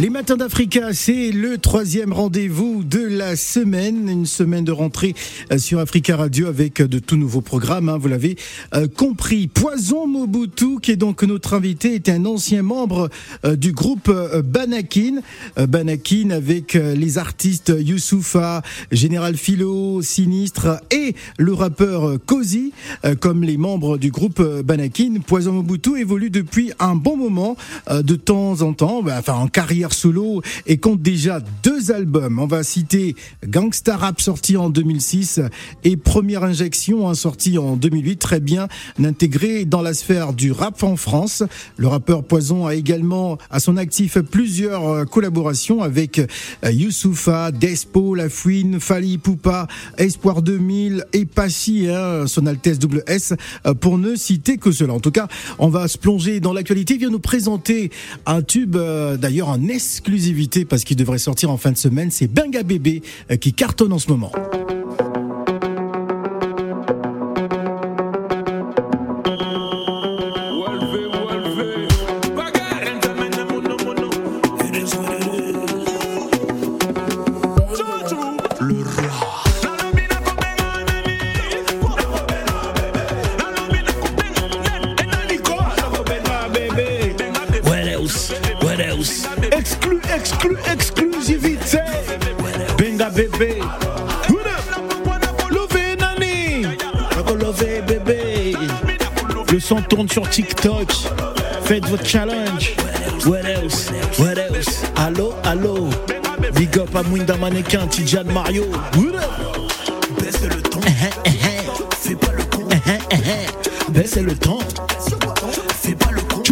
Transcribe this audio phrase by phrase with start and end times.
[0.00, 5.14] Les matins d'Africa, c'est le troisième rendez-vous de la semaine, une semaine de rentrée
[5.52, 7.88] euh, sur Africa Radio avec euh, de tout nouveaux programmes.
[7.88, 8.36] Hein, vous l'avez
[8.74, 9.46] euh, compris.
[9.46, 13.08] Poison Mobutu, qui est donc notre invité, est un ancien membre
[13.56, 14.10] du groupe
[14.44, 15.20] Banakin.
[15.56, 22.72] Banakin avec les artistes Youssoufa, Général Philo, Sinistre et le rappeur Cozy
[23.20, 25.20] comme les membres du groupe Banakin.
[25.26, 27.56] Poison Mobutu évolue depuis un bon moment,
[27.90, 32.38] de temps en temps, bah, enfin en carrière solo et compte déjà deux albums.
[32.38, 33.14] On va citer
[33.46, 35.40] Gangsta Rap sorti en 2006
[35.84, 38.68] et Première Injection hein, sorti en 2008, très bien
[39.02, 41.42] intégré dans la sphère du rap en France.
[41.76, 48.14] Le rappeur Poison a également à son actif plusieurs euh, collaborations avec euh, Youssoufa, Despo,
[48.14, 49.66] La Fouine, Fali Poupa,
[49.98, 53.34] Espoir 2000 et Pachi, hein, son Altesse double S,
[53.66, 54.92] euh, pour ne citer que cela.
[54.92, 56.94] En tout cas, on va se plonger dans l'actualité.
[56.94, 57.90] Il vient nous présenter
[58.26, 62.10] un tube, d'ailleurs un exclusivité parce qu'il devrait sortir en fin de semaine.
[62.10, 64.32] C'est Benga Bébé euh, qui cartonne en ce moment.
[99.94, 100.92] Tourne sur TikTok.
[101.64, 102.74] Faites votre challenge.
[103.26, 103.90] What else?
[104.18, 104.84] What else?
[104.96, 105.88] Allo, allo.
[106.54, 108.64] Big up à Mwinda Mannequin, Tijan Mario.
[110.18, 110.80] Baisse le ton.
[112.00, 112.68] Fais pas le con.
[113.90, 114.58] Baisse le ton.
[115.80, 116.42] Fais pas le con.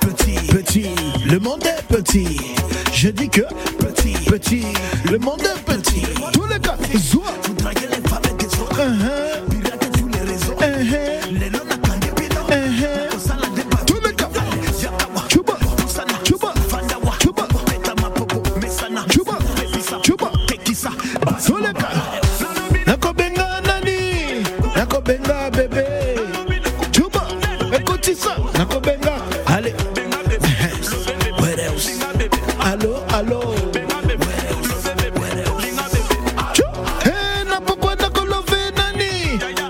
[0.00, 0.90] Petit, petit.
[1.26, 2.40] Le monde est petit.
[2.92, 3.42] Je dis que
[3.78, 4.64] petit, petit.
[5.10, 5.53] Le monde est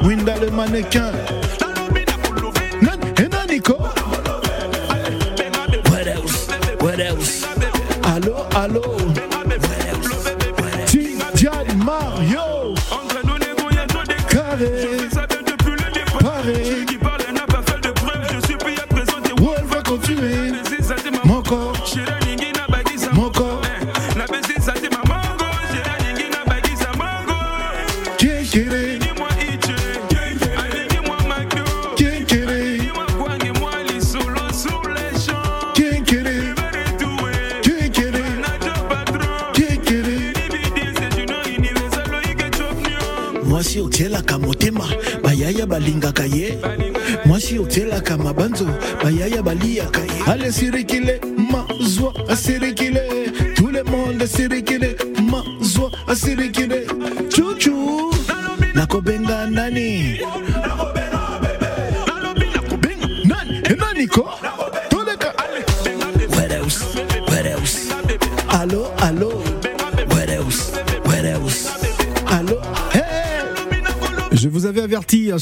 [0.05, 1.13] Winda le mannequin.
[5.91, 6.47] What else?
[6.81, 7.47] What else?
[8.03, 9.04] Allô, allô.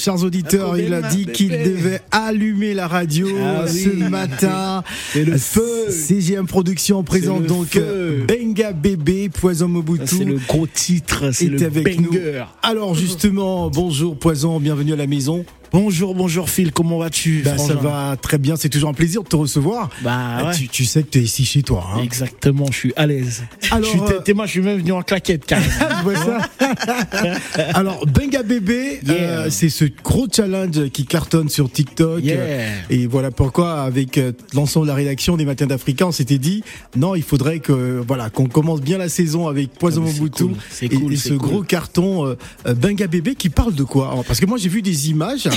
[0.03, 4.83] Chers auditeurs, il a dit qu'il devait allumer la radio ah ce matin.
[5.15, 5.91] Le feu.
[5.91, 7.79] CGM Production présente donc
[8.27, 10.07] Benga Bébé, Poison Mobutu.
[10.07, 12.01] C'est le gros titre, c'est le avec banger.
[12.01, 12.19] Nous.
[12.63, 15.45] Alors justement, bonjour Poison, bienvenue à la maison.
[15.73, 17.41] Bonjour, bonjour Phil, comment vas-tu?
[17.47, 19.89] Bah, Ça va très bien, c'est toujours un plaisir de te recevoir.
[20.03, 20.69] Bah, ouais.
[20.71, 21.87] tu, sais que tu es ici chez toi.
[21.95, 22.03] Hein.
[22.03, 23.43] Exactement, je suis à l'aise.
[23.71, 25.73] Alors, je suis, euh, moi, je suis même venu en claquette carrément.
[26.05, 26.41] vois ça.
[27.75, 32.23] Alors, Benga Bébé, euh, c'est ce gros challenge qui cartonne sur TikTok.
[32.91, 36.63] Et voilà pourquoi, avec euh, l'ensemble de la rédaction des Matins d'Africa, on s'était dit,
[36.97, 40.45] non, il faudrait que voilà qu'on commence bien la saison avec Poison ah, Mobutu
[40.83, 42.37] et, ce gros carton
[42.67, 44.23] Benga Bébé qui parle de quoi?
[44.27, 45.49] Parce que moi, j'ai vu des images.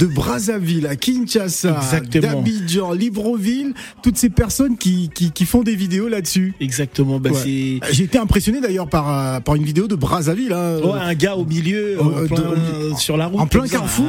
[0.00, 1.80] De Brazzaville à Kinshasa,
[2.12, 6.54] d'Abidjan, Libreville, toutes ces personnes qui, qui, font des vidéos là-dessus.
[6.60, 7.18] Exactement.
[7.18, 10.52] Bah J'ai été impressionné d'ailleurs par, euh, par une vidéo de Brazzaville.
[10.52, 10.80] Hein.
[11.00, 13.40] un gars au milieu, euh, sur la route.
[13.40, 14.08] En plein carrefour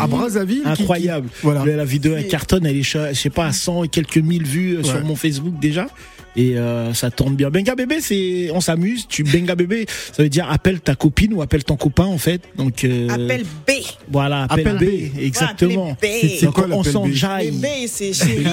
[0.00, 0.62] à, Brazzaville.
[0.64, 1.28] Incroyable.
[1.42, 1.64] voilà.
[1.64, 4.78] La vidéo, elle cartonne, elle est, je sais pas, à 100 et quelques mille vues
[4.84, 5.86] sur mon Facebook déjà
[6.36, 7.50] et euh, ça tourne bien.
[7.50, 9.06] Benga bébé, c'est on s'amuse.
[9.08, 12.42] Tu benga bébé, ça veut dire appelle ta copine ou appelle ton copain en fait.
[12.56, 13.70] Donc euh, appelle B.
[14.10, 15.18] Voilà, appelle, B.
[15.20, 15.96] exactement.
[16.00, 17.52] C'est quoi on s'enjaille.
[17.52, 18.46] B, c'est chéri,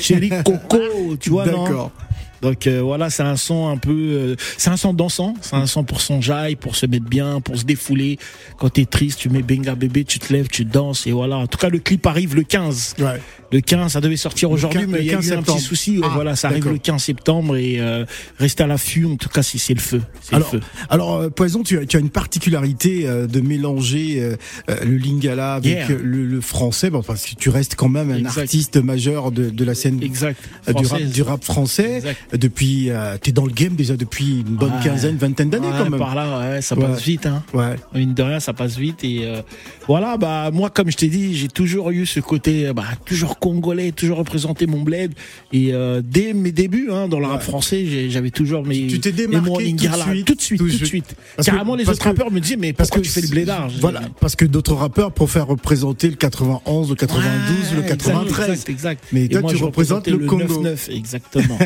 [0.00, 1.90] chéri Coco, tu vois non
[2.42, 5.66] donc euh, voilà, c'est un son un peu, euh, c'est un son dansant, c'est un
[5.66, 8.18] son pour son jaille, pour se mettre bien, pour se défouler.
[8.58, 11.36] Quand t'es triste, tu mets Benga bébé, tu te lèves, tu danses et voilà.
[11.38, 12.96] En tout cas, le clip arrive le 15.
[12.98, 13.20] Ouais.
[13.52, 16.00] Le 15, ça devait sortir aujourd'hui, mais il y a eu un petit souci.
[16.02, 18.04] Ah, voilà, ça arrive le 15 septembre et euh,
[18.38, 19.06] reste à l'affût.
[19.06, 20.02] En tout cas, si c'est le feu.
[20.32, 20.66] Alors, le feu.
[20.90, 24.36] alors euh, Poison, tu as, tu as une particularité de mélanger
[24.68, 29.50] le lingala avec le, français, parce que tu restes quand même un artiste majeur de,
[29.50, 30.38] de la scène exact.
[30.66, 31.96] du, rap, du rap français.
[31.96, 32.16] Exact
[32.46, 35.98] depuis, euh, t'es dans le game déjà depuis une bonne quinzaine, vingtaine d'années quand même.
[35.98, 37.26] Par là, ouais, ça passe vite.
[37.26, 37.42] Hein.
[37.52, 37.76] Ouais.
[37.94, 39.04] Une de rien, ça passe vite.
[39.04, 39.42] Et euh,
[39.86, 43.92] voilà, bah moi, comme je t'ai dit, j'ai toujours eu ce côté, bah, toujours congolais,
[43.92, 45.12] toujours représenté mon bled.
[45.52, 48.86] Et euh, dès mes débuts hein, dans le rap français, j'avais toujours mes.
[48.86, 51.16] Tu t'es démarqué tout, de suite, tout de suite, tout de suite.
[51.44, 54.36] Carrément, les autres rappeurs me disaient, mais pourquoi que tu fais le blédard Voilà, parce
[54.36, 58.50] que d'autres rappeurs préfèrent représenter le 91, le 92, le 93.
[58.50, 59.04] Exact, exact.
[59.12, 60.62] Mais toi, tu représentes le, Congo.
[60.62, 61.58] 9 exactement.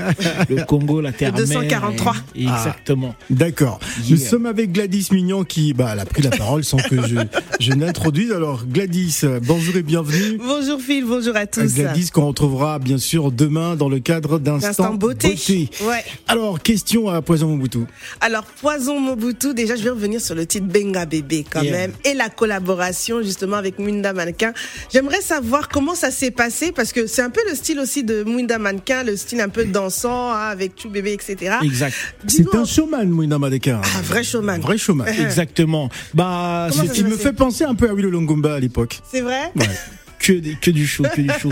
[0.48, 2.16] le Congo, la terre 243.
[2.34, 3.14] Exactement.
[3.18, 3.80] Ah, d'accord.
[4.08, 7.16] Nous sommes avec Gladys Mignon qui bah, elle a pris la parole sans que je,
[7.60, 8.32] je n'introduise.
[8.32, 10.38] Alors Gladys, bonjour et bienvenue.
[10.38, 11.59] Bonjour Phil, bonjour à tous.
[11.66, 15.36] Gladys qu'on retrouvera bien sûr demain dans le cadre d'Instant beauté.
[15.82, 16.04] Ouais.
[16.28, 17.80] Alors question à Poison Mobutu.
[18.20, 22.14] Alors Poison Mobutu, déjà je vais revenir sur le titre Benga Bébé quand même et
[22.14, 24.52] la collaboration justement avec Munda Mannequin.
[24.92, 28.22] J'aimerais savoir comment ça s'est passé parce que c'est un peu le style aussi de
[28.24, 31.56] Munda Mannequin, le style un peu dansant hein, avec tout bébé, etc.
[31.62, 31.94] Exact.
[32.26, 33.80] C'est un showman, Mouina Madeka.
[33.96, 34.60] Un vrai showman.
[34.60, 35.08] Vrai showman.
[35.20, 35.88] Exactement.
[36.14, 39.00] Bah, il me fait penser un peu à Willow Longomba à l'époque.
[39.10, 39.52] C'est vrai?
[39.56, 39.66] Ouais.
[40.20, 41.50] que, que du show, que du show.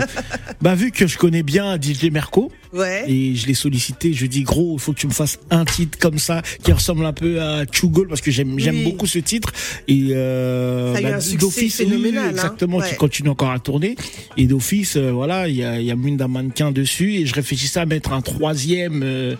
[0.61, 3.05] bah, vu que je connais bien DJ Merco, Ouais.
[3.07, 4.13] Et je l'ai sollicité.
[4.13, 7.05] Je dis gros, il faut que tu me fasses un titre comme ça qui ressemble
[7.05, 9.51] un peu à Chugol parce que j'aime j'aime beaucoup ce titre.
[9.87, 12.25] Et euh, ça a eu bah, un succès phénoménal.
[12.25, 12.29] Hein.
[12.31, 13.95] exactement, qui continue encore à tourner.
[14.37, 17.79] Et d'office, euh, voilà, il y a y a d'un mannequin dessus et je réfléchissais
[17.79, 19.35] à mettre un troisième euh,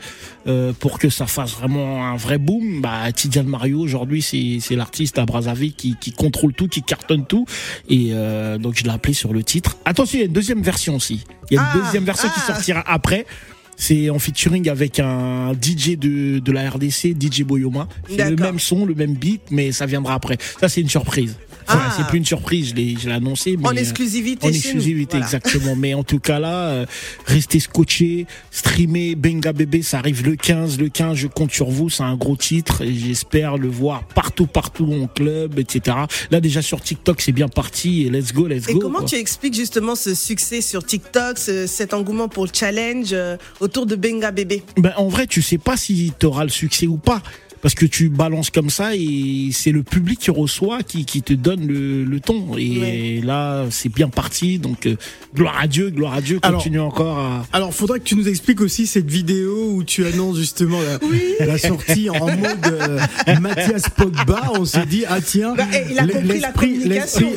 [0.49, 2.81] euh, pour que ça fasse vraiment un vrai boom.
[2.81, 7.25] Bah Tidiane Mario aujourd'hui c'est c'est l'artiste à Brazzaville qui qui contrôle tout, qui cartonne
[7.25, 7.45] tout.
[7.87, 9.77] Et euh, donc je l'ai appelé sur le titre.
[9.85, 11.23] Attention, il y a une deuxième version aussi.
[11.51, 12.53] Il y a une ah, deuxième version qui ah.
[12.53, 13.25] sortira après.
[13.75, 17.87] C'est en featuring avec un DJ de, de la RDC, DJ Boyoma.
[18.09, 20.37] C'est le même son, le même beat, mais ça viendra après.
[20.59, 21.37] Ça, c'est une surprise.
[21.69, 21.93] Ah.
[21.95, 23.57] C'est plus une surprise, je l'ai, annoncé.
[23.57, 24.47] Mais en exclusivité.
[24.47, 25.75] En exclusivité, exactement.
[25.75, 26.85] mais en tout cas là, euh,
[27.25, 30.79] restez scotché, streamer Benga Bébé, ça arrive le 15.
[30.79, 34.47] Le 15, je compte sur vous, c'est un gros titre et j'espère le voir partout,
[34.47, 35.97] partout en club, etc.
[36.31, 38.77] Là déjà sur TikTok, c'est bien parti et let's go, let's go.
[38.77, 43.37] Et comment tu expliques justement ce succès sur TikTok, cet engouement pour le challenge euh,
[43.59, 44.63] autour de Benga Bébé?
[44.77, 47.21] Ben en vrai, tu sais pas si tu auras le succès ou pas
[47.61, 51.33] parce que tu balances comme ça et c'est le public qui reçoit qui, qui te
[51.33, 52.57] donne le, le ton.
[52.57, 54.59] Et là c'est bien parti.
[54.59, 54.95] Donc euh,
[55.35, 56.39] gloire à Dieu gloire à Dieu.
[56.39, 60.37] Continue encore à alors faudrait que tu nous expliques aussi cette vidéo où tu annonces
[60.37, 60.79] justement
[61.39, 62.99] la, sortie en mode euh,
[63.41, 64.51] Mathias Pogba.
[64.55, 65.65] On s'est dit ah tiens bah,
[66.23, 66.87] l'esprit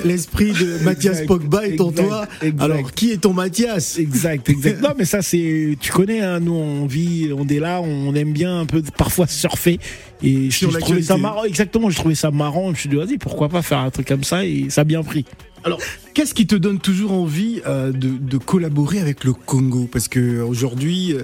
[0.05, 2.27] l'esprit de Mathias Pogba est en toi.
[2.59, 3.99] alors qui est ton Mathias?
[3.99, 4.83] Exact exact.
[4.83, 8.33] Non mais ça c'est tu connais hein, nous on vit on est là on aime
[8.33, 9.79] bien un peu parfois surfer
[10.23, 12.67] et je, trouvais ça marrant, exactement, je trouvais ça marrant.
[12.67, 14.85] Je me suis dit, vas-y, pourquoi pas faire un truc comme ça et ça a
[14.85, 15.25] bien pris.
[15.65, 15.81] Alors,
[16.15, 19.89] qu'est-ce qui te donne toujours envie euh, de, de, collaborer avec le Congo?
[19.91, 21.15] Parce que aujourd'hui,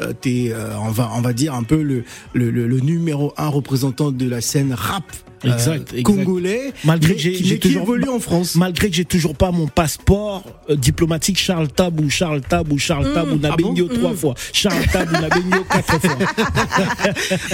[0.00, 3.32] euh, tu es, euh, on, va, on va dire, un peu le, le, le, numéro
[3.36, 5.04] un représentant de la scène rap
[5.44, 8.56] exact, euh, congolais malgré que j'ai toujours évolué en France.
[8.56, 13.14] malgré que j'ai toujours pas mon passeport euh, diplomatique Charles Tabou Charles Tabou Charles mmh.
[13.14, 14.16] Tabou Nabegno ah trois mmh.
[14.16, 14.34] fois.
[14.52, 16.18] Charles Tabou Nabegno quatre fois.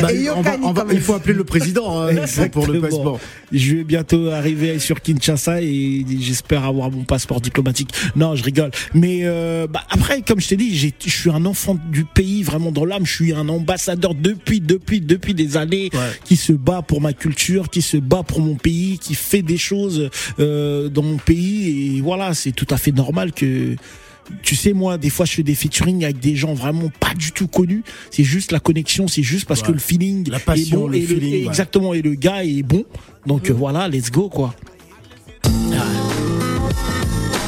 [0.00, 2.14] Bah, on va, on va, il faut appeler le président hein,
[2.52, 3.20] pour le passeport.
[3.52, 7.90] Je vais bientôt arriver sur Kinshasa et j'espère avoir mon passeport diplomatique.
[8.16, 8.70] Non je rigole.
[8.92, 12.72] Mais euh, bah, après comme je t'ai dit je suis un enfant du pays vraiment
[12.72, 13.06] dans l'âme.
[13.06, 15.90] Je suis un ambassadeur depuis depuis depuis des années
[16.24, 19.56] qui se bat pour ma culture qui se bat pour mon pays, qui fait des
[19.56, 20.10] choses
[20.40, 21.96] euh, dans mon pays.
[21.96, 23.76] Et voilà, c'est tout à fait normal que
[24.42, 27.32] tu sais moi des fois je fais des featuring avec des gens vraiment pas du
[27.32, 27.84] tout connus.
[28.10, 30.96] C'est juste la connexion c'est juste parce que le feeling la passion, est bon le
[30.96, 32.84] et feeling, exactement et le gars est bon.
[33.26, 33.52] Donc mm.
[33.52, 34.54] voilà let's go quoi.
[35.44, 36.03] Ah.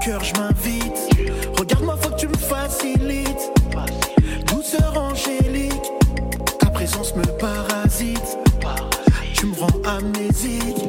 [0.00, 0.98] cœur, je m'invite.
[1.58, 3.52] Regarde-moi, faut que tu me facilites.
[4.46, 5.92] Douceur angélique,
[6.58, 8.38] ta présence me parasite.
[9.34, 10.79] Tu me rends amnésique.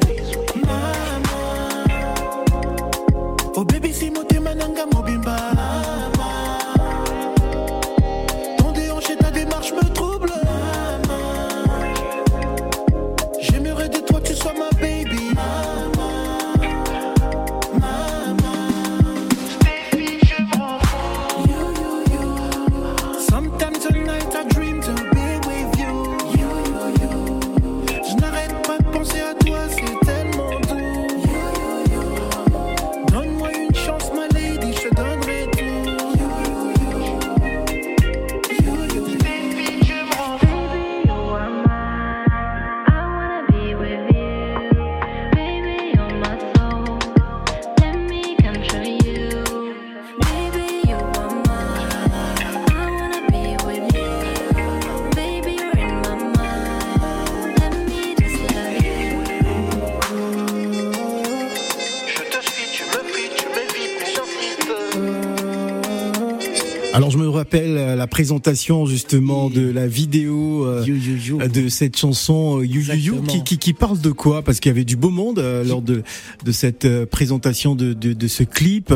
[68.02, 73.60] La présentation justement de la vidéo euh, de cette chanson euh, You, you, qui, qui,
[73.60, 74.42] qui, parle de quoi?
[74.42, 76.02] Parce qu'il y avait du beau monde euh, lors de,
[76.44, 78.92] de cette présentation de, de, de ce clip.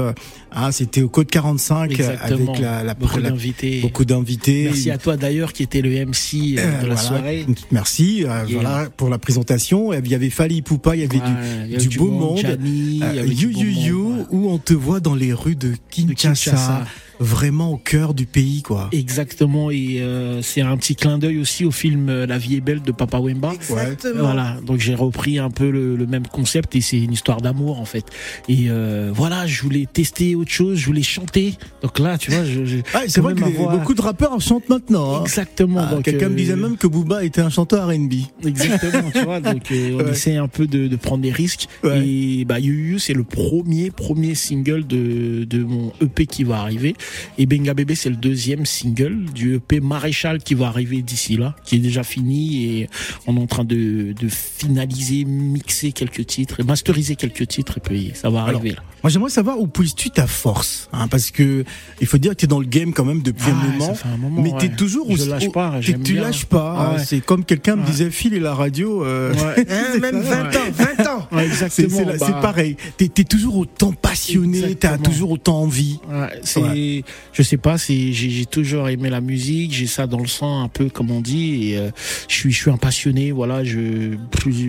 [0.51, 3.81] Ah, c'était au Code 45 avec la, la, beaucoup d'invités.
[3.81, 4.63] Beaucoup d'invités.
[4.65, 7.45] Merci à toi d'ailleurs qui était le MC de la soirée.
[7.71, 9.93] Merci voilà pour la présentation.
[9.93, 12.39] Il y avait Fali Poupa, il y avait du, du, beau monde.
[12.63, 16.85] you, you, you, où on te voit dans les rues de Kinshasa
[17.19, 18.89] vraiment au cœur du pays, quoi.
[18.91, 22.61] Exactement, et euh, c'est un petit clin d'œil aussi au film euh, La vie est
[22.61, 23.53] belle de Papa Wemba.
[23.53, 24.23] Exactement.
[24.23, 27.79] Voilà, donc j'ai repris un peu le, le même concept et c'est une histoire d'amour
[27.79, 28.05] en fait.
[28.49, 31.53] Et euh, voilà, je voulais tester autre chose, je voulais chanter.
[31.81, 35.15] Donc là, tu vois, je, je ah, c'est vrai que beaucoup de rappeurs chantent maintenant.
[35.15, 35.21] Hein.
[35.23, 35.85] Exactement.
[35.89, 38.13] Ah, Quelqu'un me disait même que Booba était un chanteur R&B.
[38.45, 39.39] Exactement, tu vois.
[39.39, 41.67] Donc on essaie un peu de, de prendre des risques.
[41.83, 46.95] Et bah You c'est le premier premier single de de mon EP qui va arriver.
[47.37, 51.55] Et Benga Bébé, c'est le deuxième single du EP Maréchal qui va arriver d'ici là,
[51.63, 52.89] qui est déjà fini et
[53.27, 57.81] on est en train de, de finaliser, mixer quelques titres et masteriser quelques titres et
[57.81, 58.83] puis ça va arriver là.
[59.05, 61.63] Moi, j'aimerais savoir où puisses-tu ta force, hein, parce que
[62.01, 64.17] il faut dire que tu es dans le game quand même depuis un, moment, un,
[64.17, 66.95] moment, mais tu es toujours je lâche pas, tu lâches pas.
[66.95, 70.59] Hein, c'est comme quelqu'un me disait, Phil et la radio, euh, hein, même 20 ans,
[70.73, 71.39] 20 ans.
[71.39, 71.99] exactement.
[72.13, 72.39] C'est bah...
[72.41, 72.77] pareil.
[72.97, 75.99] Tu es, toujours autant passionné, tu as toujours autant envie.
[76.41, 76.94] c'est
[77.33, 80.69] je sais pas, c'est j'ai toujours aimé la musique, j'ai ça dans le sang un
[80.69, 81.89] peu comme on dit et euh,
[82.27, 84.15] je suis je suis un passionné, voilà, je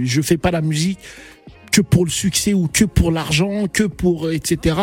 [0.05, 0.99] je fais pas la musique
[1.77, 4.77] que pour le succès ou que pour l'argent, que pour etc.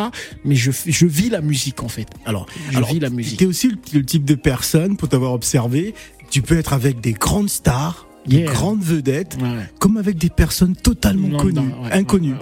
[0.46, 2.08] Mais je, je vis la musique en fait.
[2.26, 3.40] Alors, je vis la musique.
[3.40, 5.96] T'es aussi le, type de personne, pour t'avoir observé,
[6.30, 9.38] tu peux être avec des grandes stars, des grandes vedettes,
[9.80, 12.36] comme avec des personnes totalement connues, inconnues.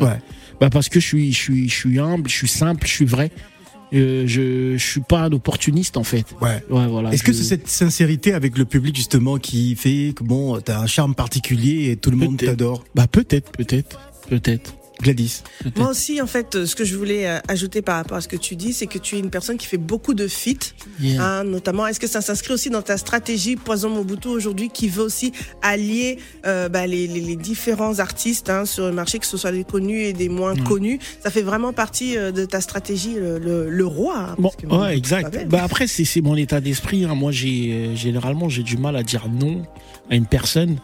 [0.00, 0.20] Ouais,
[0.60, 3.06] Bah parce que je suis, je suis, je suis humble, je suis simple, je suis
[3.06, 3.32] vrai.
[3.92, 6.24] Euh, je, je suis pas un opportuniste en fait.
[6.40, 6.62] Ouais.
[6.70, 7.12] ouais voilà.
[7.12, 10.86] Est-ce que c'est cette sincérité avec le public justement qui fait que bon, t'as un
[10.86, 12.84] charme particulier et tout le monde t'adore?
[12.94, 14.75] Bah peut-être, peut-être, peut-être.
[15.02, 15.42] Gladys.
[15.76, 18.36] Moi aussi, en fait, ce que je voulais euh, ajouter par rapport à ce que
[18.36, 21.22] tu dis, c'est que tu es une personne qui fait beaucoup de feats, Yeah.
[21.22, 21.86] hein, notamment.
[21.86, 26.18] Est-ce que ça s'inscrit aussi dans ta stratégie Poison Mobutu aujourd'hui, qui veut aussi allier
[26.46, 29.64] euh, bah, les, les- les différents artistes hein, sur le marché, que ce soit des
[29.64, 33.68] connus et des moins connus Ça fait vraiment partie euh, de ta stratégie, le, le-
[33.68, 34.16] le roi.
[34.30, 35.46] hein, Bon, parce que Mobutu, ouais, exact.
[35.48, 37.04] Bah après, c'est mon état d'esprit.
[37.04, 37.14] hein.
[37.14, 39.62] Moi, j'ai euh, généralement j'ai du mal à dire non
[40.10, 40.78] à une personne.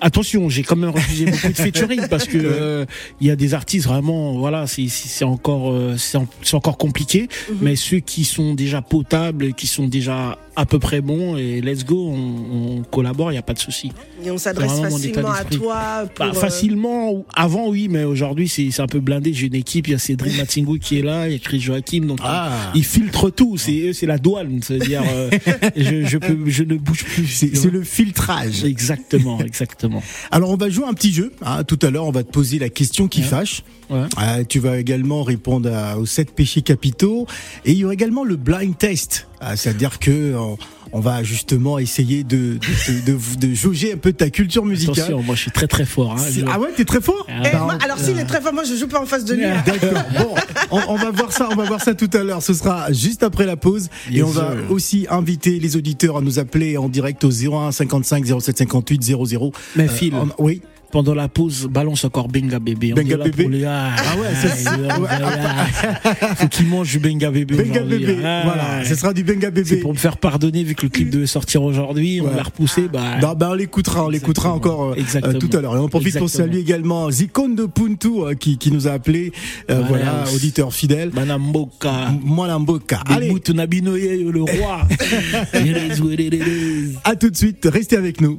[0.00, 2.84] Attention, j'ai quand même refusé beaucoup de featuring parce que euh,
[3.20, 7.28] il y a des artistes vraiment, voilà, c'est encore euh, c'est en- c'est encore compliqué.
[7.50, 7.56] Mhm.
[7.62, 11.84] Mais ceux qui sont déjà potables, qui sont déjà à peu près bons, et let's
[11.84, 13.92] go, on, on collabore, il y a pas de souci.
[14.24, 16.04] Et on s'adresse facilement à toi.
[16.14, 19.32] Pour, Bah, euh, facilement, avant oui, mais aujourd'hui c'est un peu blindé.
[19.34, 21.60] J'ai une équipe, il y a Cédric Matingo qui est là, il y a Chris
[21.60, 22.70] Joachim, donc Ah.
[22.74, 23.56] ils filtrent tout.
[23.58, 25.30] C'est c'est la douane, c'est-à-dire euh,
[25.76, 27.26] je, je peux, je ne bouge plus.
[27.26, 28.64] C'est le filtrage.
[28.64, 29.85] Exactement, exactement.
[30.30, 31.32] Alors on va jouer un petit jeu.
[31.42, 31.64] hein.
[31.64, 33.26] Tout à l'heure, on va te poser la question qui Ouais.
[33.26, 33.62] fâche.
[33.90, 34.02] Ouais.
[34.16, 37.26] Ah, tu vas également répondre à- aux sept péchés capitaux.
[37.64, 39.28] Et il y aura également le blind test.
[39.40, 40.56] Ah, C'est-à-dire que on,
[40.92, 44.94] on va justement essayer de, de, de, de jauger un peu ta culture musicale.
[44.96, 46.12] Attention, moi je suis très très fort.
[46.12, 48.40] Hein, Je- Ah ouais, t'es très fort Ah, eh, Bah, moi, alors s'il est très
[48.40, 49.44] fort, moi je joue pas en face de lui.
[49.44, 49.62] hein.
[49.66, 50.02] D'accord.
[50.18, 50.34] Bon,
[50.70, 52.42] on, on va voir ça, on va voir ça tout à l'heure.
[52.42, 53.88] Ce sera juste après la pause.
[54.12, 54.70] Et on va sir.
[54.70, 59.52] aussi inviter les auditeurs à nous appeler en direct au 01 55 07 58 00.
[59.76, 60.62] Mais Phil, Euh, on- oui.
[60.90, 62.92] Pendant la pause, balance encore Benga Bébé.
[62.92, 63.48] On Benga Bébé.
[63.48, 66.34] les- Ah, Ah ouais, ça, c'est- ouais.
[66.36, 67.54] Faut qu'il mange du Benga Bébé.
[67.56, 68.16] Benga bébé.
[68.24, 68.84] Ah, Voilà.
[68.84, 69.76] Ce sera du Benga C'est bébé.
[69.76, 72.20] pour me faire pardonner vu que le clip devait sortir aujourd'hui.
[72.22, 72.88] On l'a repoussé.
[72.92, 75.38] Bah, Non, ben on l'écoutera, on l'écoutera encore euh, Exactement.
[75.38, 75.76] tout à l'heure.
[75.76, 79.32] Et on profite pour saluer également Zikon de Puntu euh, qui, qui nous a appelé.
[79.70, 80.04] Euh, Voilà.
[80.22, 81.10] voilà, auditeur fidèle.
[81.14, 81.92] Madame Mboka.
[82.22, 83.00] Mwalamboka.
[83.08, 84.86] Allez, le roi.
[87.04, 87.66] À tout de suite.
[87.70, 88.38] Restez avec nous.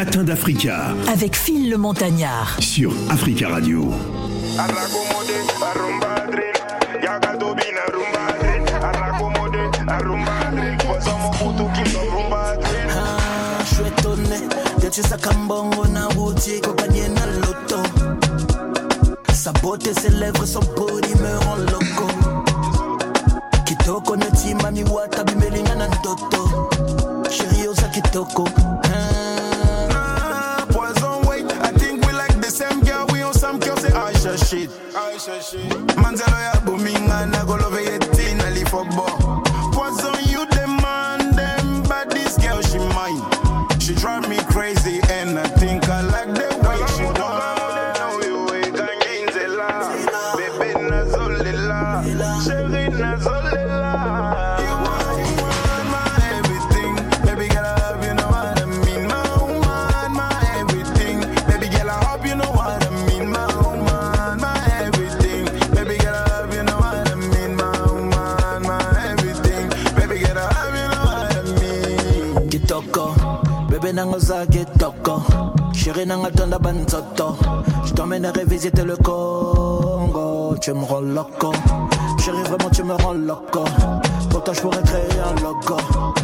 [0.00, 2.56] Les matins d'Africa Avec Phil le Montagnard.
[2.58, 3.92] sur Africa Radio.
[11.38, 12.88] Puto qui rumba drill.
[12.96, 14.38] Ah, je suis étonné
[14.82, 17.82] de tu sais Kambongo na na loto.
[19.34, 22.06] Sa beauté, ses lèvres, son body me rend loco.
[23.66, 26.70] Kitoko ne timami watabi melinga na ndoto.
[27.30, 28.48] Chérie oza kitoko.
[28.84, 29.29] Ah,
[34.30, 34.70] a shit.
[35.96, 38.09] Man's a lawyer, booming, and I go love it.
[75.90, 77.36] Chérie nangatonda banzoto.
[77.84, 80.54] Je t'emmènerai visiter le Congo.
[80.60, 81.52] Tu me rends loco.
[82.16, 83.64] Chérie, vraiment, tu me rends loco.
[84.30, 85.78] Pour toi, je pourrais créer un logo.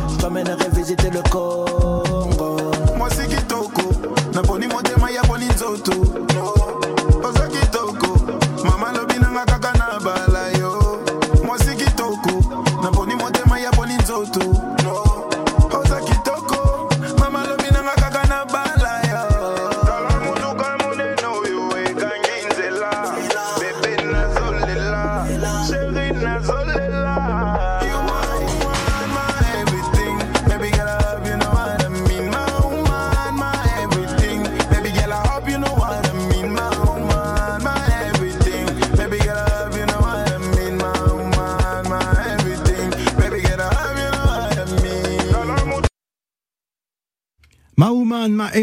[0.09, 2.36] Je t'emmènerai visiter le Congo.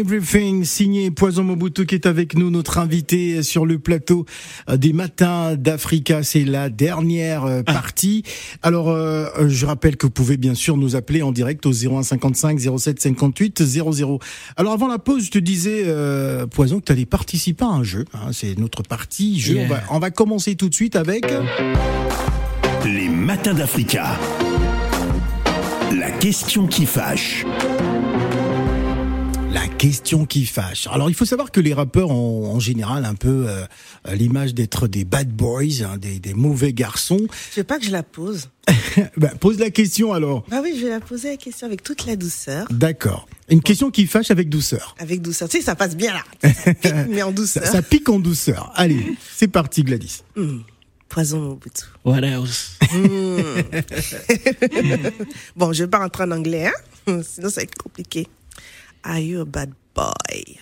[0.04, 4.26] Everything, signé Poison Mobutu qui est avec nous, notre invité sur le plateau
[4.68, 6.22] euh, des matins d'Africa.
[6.22, 8.22] C'est la dernière euh, partie.
[8.62, 12.02] Alors, euh, je rappelle que vous pouvez bien sûr nous appeler en direct au 01
[12.02, 14.18] 55 07 58 00.
[14.58, 17.82] Alors, avant la pause, je te disais, euh, Poison, que tu allais participer à un
[17.82, 18.04] jeu.
[18.12, 18.28] hein.
[18.32, 19.54] C'est notre partie jeu.
[19.54, 19.64] Yeah.
[19.64, 21.24] On, va, on va commencer tout de suite avec...
[22.84, 24.18] Les matins d'Africa.
[25.98, 27.46] La question qui fâche.
[29.54, 30.88] La question qui fâche.
[30.90, 33.64] Alors il faut savoir que les rappeurs ont en général un peu euh,
[34.12, 37.20] l'image d'être des bad boys, hein, des, des mauvais garçons.
[37.52, 38.50] Je veux pas que je la pose?
[39.16, 40.44] Bah, pose la question alors.
[40.48, 42.66] Bah oui, je vais la poser la question avec toute la douceur.
[42.70, 43.28] D'accord.
[43.48, 44.94] Une question qui fâche avec douceur.
[44.98, 45.48] Avec douceur.
[45.48, 46.22] Tu sais, ça passe bien là.
[46.52, 47.64] Ça pique, mais en douceur.
[47.64, 48.72] Ça, ça pique en douceur.
[48.74, 50.22] Allez, c'est parti Gladys.
[50.36, 50.60] Hmm.
[51.08, 51.84] Poison Mobutu.
[52.04, 52.78] What else?
[55.56, 56.72] Bon, je vais pas rentrer en anglais, hein?
[57.22, 58.26] Sinon, ça va être compliqué.
[59.04, 60.58] Are you a bad boy?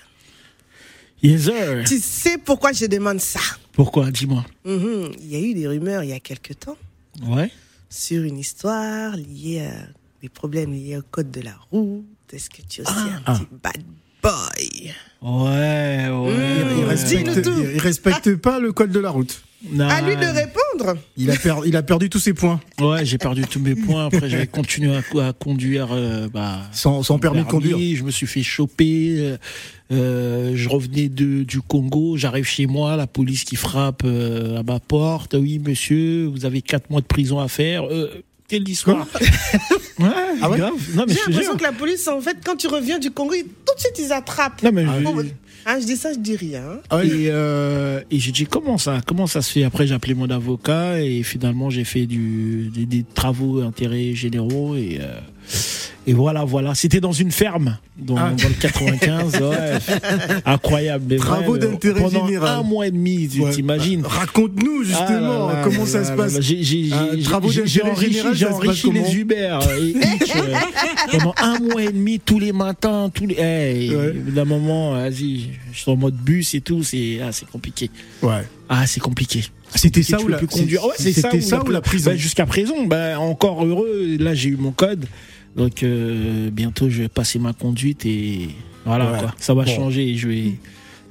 [1.22, 1.84] Yes, sir.
[1.86, 3.40] Tu sais pourquoi je demande ça?
[3.72, 4.10] Pourquoi?
[4.10, 4.44] Dis-moi.
[4.64, 5.12] Mhm.
[5.20, 6.76] Il y a eu des rumeurs il y a quelque temps
[7.28, 7.50] Ouais.
[7.88, 9.86] sur une histoire liée à
[10.20, 12.04] des problèmes liés au code de la route.
[12.32, 13.34] Est-ce que tu es aussi un Ah.
[13.38, 13.82] petit bad
[14.22, 14.94] boy?
[15.22, 16.76] Ouais, ouais.
[16.76, 16.84] Il Mmh.
[16.88, 17.62] respecte, Dis-nous tout.
[17.74, 19.42] il respecte pas le code de la route.
[19.70, 19.88] Non.
[19.88, 20.58] À lui de répondre.
[21.16, 24.06] Il a, per- il a perdu tous ses points Ouais, j'ai perdu tous mes points.
[24.06, 25.88] Après, j'avais continué à, à conduire.
[25.92, 27.76] euh, bah, sans, sans permis de conduire.
[27.96, 29.16] Je me suis fait choper.
[29.18, 29.36] euh,
[29.92, 32.16] euh, je revenais de, du Congo.
[32.16, 35.34] J'arrive chez moi, la police qui frappe euh, à ma porte.
[35.38, 37.84] Oui, monsieur, vous avez quatre mois de prison à faire.
[37.86, 38.08] Euh,
[38.48, 39.06] quelle histoire
[39.98, 40.08] Ouais,
[40.40, 40.72] Ah ouais grave.
[40.94, 43.74] Non, mais J'ai l'impression que la police, en fait, quand tu reviens du Congo, tout
[43.74, 44.62] de suite, ils attrapent.
[44.62, 45.04] Non, mais Ah je-
[45.64, 46.80] Hein, je dis ça, je dis rien.
[46.90, 47.04] Ah.
[47.04, 49.64] Et, euh, et j'ai dit comment ça comment ça se fait?
[49.64, 54.74] Après j'ai appelé mon avocat et finalement j'ai fait du des, des travaux d'intérêt généraux
[54.74, 55.20] et euh,
[56.06, 58.32] et voilà voilà c'était dans une ferme dans, Ah.
[58.36, 59.78] dans le 95 ouais.
[60.44, 62.58] incroyable Travaux d'intérêt pendant général.
[62.58, 63.50] un mois et demi tu Ouais.
[63.52, 66.38] t'imagines Raconte-nous justement Ah là là comment là ça se passe.
[67.22, 68.46] travaux j'ai- d'intérêt enrichi, général, j'ai
[68.92, 69.94] les Uber et
[70.36, 70.54] euh,
[71.12, 73.34] pendant un mois et demi tous les matins, tous les.
[73.38, 74.12] Hey, Ouais.
[74.12, 77.90] D'un moment, vas-y, je suis en mode bus et tout, c'est ah, compliqué.
[78.22, 78.42] Ouais.
[78.68, 79.44] Ah, c'est compliqué.
[79.74, 80.84] C'était ça ou la conduire.
[80.84, 84.16] Ouais, ça, C'était ça ou la prison Bah, Jusqu'à prison, bah, encore heureux.
[84.18, 85.06] Là, j'ai eu mon code,
[85.56, 88.48] donc euh, bientôt je vais passer ma conduite et
[88.84, 89.18] voilà Ouais.
[89.20, 89.34] quoi.
[89.38, 89.74] Ça va Bon.
[89.76, 90.16] changer.
[90.16, 90.52] Je vais,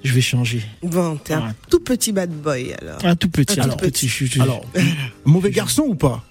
[0.03, 0.61] je vais changer.
[0.83, 1.41] Bon, t'es Ouais.
[1.41, 2.97] un tout petit bad boy, alors.
[3.05, 3.53] Un tout petit.
[3.59, 4.07] Un tout alors, petit.
[4.07, 4.65] je- je- Alors,
[5.25, 6.23] mauvais garçon ou pas?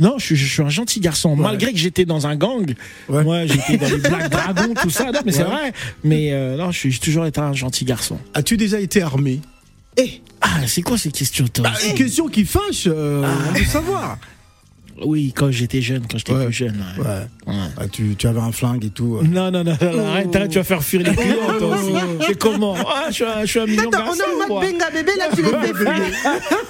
[0.00, 1.36] Non, je, suis- je suis un gentil garçon.
[1.36, 2.72] Malgré que j'étais dans un gang,
[3.10, 3.24] Ouais.
[3.24, 5.10] moi j'étais dans les Black Dragons, tout ça.
[5.12, 5.72] Non, mais c'est vrai.
[6.04, 8.18] Mais euh, non, je suis j'ai toujours été un gentil garçon.
[8.32, 9.40] As-tu déjà été armé?
[9.98, 11.70] Eh, Ah, c'est quoi ces questions, toi?
[11.88, 14.18] Une question qui fâche, euh, on veut savoir.
[15.04, 16.46] Oui, quand j'étais jeune, quand j'étais Ouais.
[16.46, 16.82] plus jeune.
[16.98, 17.04] ouais.
[17.04, 17.54] Ouais.
[17.54, 17.54] Ouais.
[17.76, 19.16] Ah, tu, tu avais un flingue et tout.
[19.16, 19.22] euh.
[19.24, 21.92] Non, non, non, non, arrête, arrête, tu vas faire fuir les clients, toi aussi.
[22.26, 22.74] C'est comment?
[22.78, 24.60] Ah, je suis un, je suis un million attends, on garçon, est en mode moi.
[24.62, 25.58] benga bébé, là, tu fuir.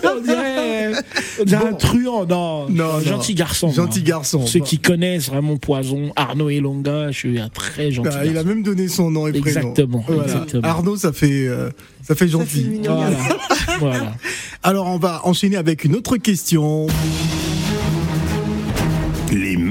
[0.17, 0.93] on dirait,
[1.45, 2.69] dirait un truand, non.
[2.69, 3.71] Non, gentil garçon.
[3.71, 4.09] Gentil moi.
[4.09, 4.45] garçon.
[4.47, 8.33] Ceux qui connaissent vraiment Poison, Arnaud Elonga, je suis un très gentil Ah, il a
[8.35, 8.49] garçon.
[8.49, 9.47] même donné son nom et prénom.
[9.47, 10.25] Exactement, Voilà.
[10.25, 10.65] exactement.
[10.69, 11.71] Arnaud, ça fait, euh,
[12.03, 12.81] ça fait Ça fait gentil.
[12.85, 13.11] Voilà.
[13.79, 14.13] voilà.
[14.63, 16.89] Alors, on va enchaîner avec une autre question.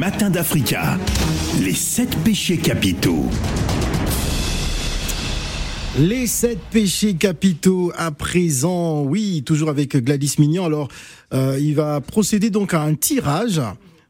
[0.06, 1.00] Les matins d'Africa.
[1.60, 3.26] Les sept péchés capitaux.
[5.98, 10.66] Les sept péchés capitaux à présent, oui, toujours avec Gladys Mignon.
[10.66, 10.90] Alors,
[11.34, 13.60] euh, il va procéder donc à un tirage,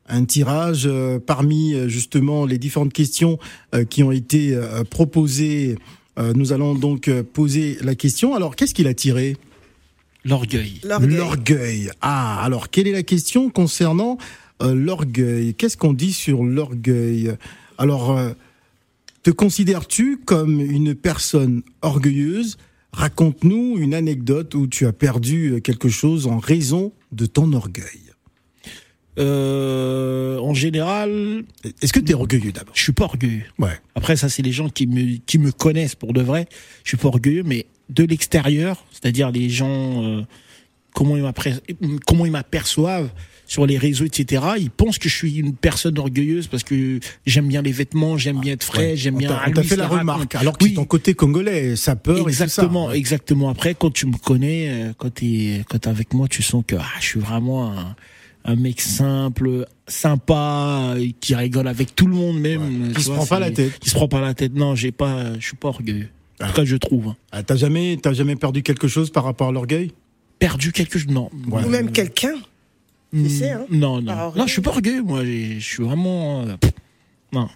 [0.09, 3.39] un tirage euh, parmi euh, justement les différentes questions
[3.73, 5.77] euh, qui ont été euh, proposées.
[6.19, 8.35] Euh, nous allons donc poser la question.
[8.35, 9.37] Alors, qu'est-ce qu'il a tiré?
[10.25, 10.81] L'orgueil.
[10.83, 11.15] L'orgueil.
[11.15, 11.89] L'orgueil.
[12.01, 14.23] Ah, alors quelle est la question concernant euh,
[14.61, 17.31] l'orgueil Qu'est-ce qu'on dit sur l'orgueil?
[17.77, 18.31] Alors, euh,
[19.23, 22.57] te considères-tu comme une personne orgueilleuse?
[22.93, 27.99] Raconte-nous une anecdote où tu as perdu euh, quelque chose en raison de ton orgueil.
[29.17, 31.43] Euh, en général,
[31.81, 32.73] Est-ce que tu es orgueilleux d'abord?
[32.75, 33.43] je suis pas orgueilleux.
[33.59, 33.79] Ouais.
[33.95, 36.47] Après, ça, c'est les gens qui me, qui me connaissent pour de vrai.
[36.83, 40.21] Je suis pas orgueilleux, mais de l'extérieur, c'est-à-dire les gens, euh,
[40.93, 41.61] comment ils m'appré-
[42.05, 43.09] comment ils m'aperçoivent
[43.47, 44.43] sur les réseaux, etc.
[44.59, 48.39] Ils pensent que je suis une personne orgueilleuse parce que j'aime bien les vêtements, j'aime
[48.39, 48.95] bien être frais, Ouais.
[48.97, 49.39] j'aime bien.
[49.47, 50.73] On t'a fait la remarque, alors que Oui.
[50.73, 52.95] ton côté congolais, ça peur Exactement, ça.
[52.97, 53.49] exactement.
[53.49, 56.75] Après, quand tu me connais, euh, quand t'es, quand t'es avec moi, tu sens que
[56.75, 57.95] ah, je suis vraiment un,
[58.45, 62.87] un mec simple, sympa, euh, qui rigole avec tout le monde même.
[62.87, 62.93] Ouais.
[62.93, 63.79] Qui se vois, prend pas la tête.
[63.79, 64.53] Qui se prend pas la tête.
[64.55, 66.09] Non, j'ai pas, je suis pas orgueilleux.
[66.41, 66.47] En Ah.
[66.49, 67.07] tout cas, je trouve.
[67.09, 67.15] hein.
[67.31, 69.91] Ah, T'as jamais, t'as jamais perdu quelque chose par rapport à l'orgueil?
[70.37, 71.29] Perdu quelque chose, non.
[71.49, 71.63] Ouais.
[71.63, 72.33] Ou même quelqu'un.
[73.13, 74.33] Hmm, sais, hein, Non, non.
[74.35, 75.23] Non, je suis pas orgueilleux, moi.
[75.23, 76.41] Je suis vraiment.
[76.43, 76.71] euh, pff,
[77.31, 77.47] non.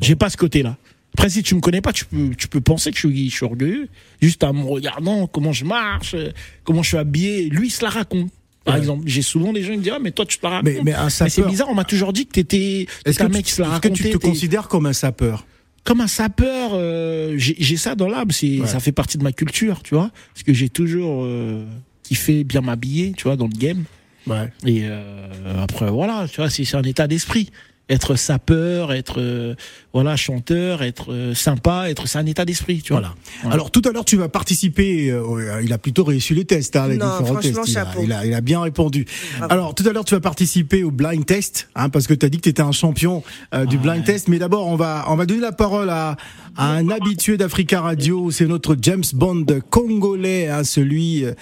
[0.00, 0.76] J'ai pas ce côté-là.
[1.14, 3.34] Après, si tu me connais pas, tu peux, tu peux penser que je suis, je
[3.36, 3.88] suis orgueilleux.
[4.20, 6.30] Juste en me regardant comment je marche, euh,
[6.64, 7.50] comment je suis habillé.
[7.50, 8.30] Lui, il se la raconte.
[8.64, 8.80] Par Ouais.
[8.80, 10.72] exemple, j'ai souvent des gens qui me disent Ah, mais toi, tu te la racontes.
[10.72, 11.50] Mais, mais un Mais c'est sapeur.
[11.50, 13.62] bizarre, on m'a toujours dit que t'étais Est-ce t'étais que, un mec tu, qui se
[13.62, 15.44] la est-ce que tu te t'es- considères comme un sapeur?
[15.84, 18.66] Comme un sapeur, euh, j'ai j'ai ça dans l'âme, c'est Ouais.
[18.68, 21.66] ça fait partie de ma culture, tu vois, parce que j'ai toujours euh,
[22.04, 23.82] kiffé bien m'habiller, tu vois, dans le game.
[24.26, 24.52] Ouais.
[24.66, 27.50] Et euh, après, voilà, tu vois, c'est c'est un état d'esprit.
[27.88, 29.54] être sapeur, être euh,
[29.92, 33.02] voilà chanteur, être euh, sympa, être c'est un état d'esprit, tu vois.
[33.42, 33.54] Voilà.
[33.54, 35.10] Alors tout à l'heure, tu vas participer.
[35.10, 37.58] euh, il a plutôt réussi les tests, hein, les Non, différents tests.
[37.68, 39.04] Il a, il, a, il a bien répondu.
[39.38, 39.52] Bravo.
[39.52, 42.28] Alors tout à l'heure, tu vas participer au blind test, hein, parce que tu as
[42.30, 44.28] dit que tu étais un champion euh, du blind test.
[44.28, 46.16] Mais d'abord, on va on va donner la parole à
[46.56, 48.30] un habitué d'Africa Radio.
[48.30, 51.32] C'est notre James Bond congolais, hein, celui euh,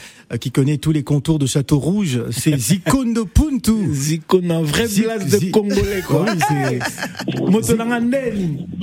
[0.41, 2.23] qui connaît tous les contours de Château Rouge.
[2.31, 3.93] C'est Zikondo Puntu.
[3.93, 6.25] Zico, un vrai de Congolais, quoi.
[6.27, 6.79] Oui, c'est.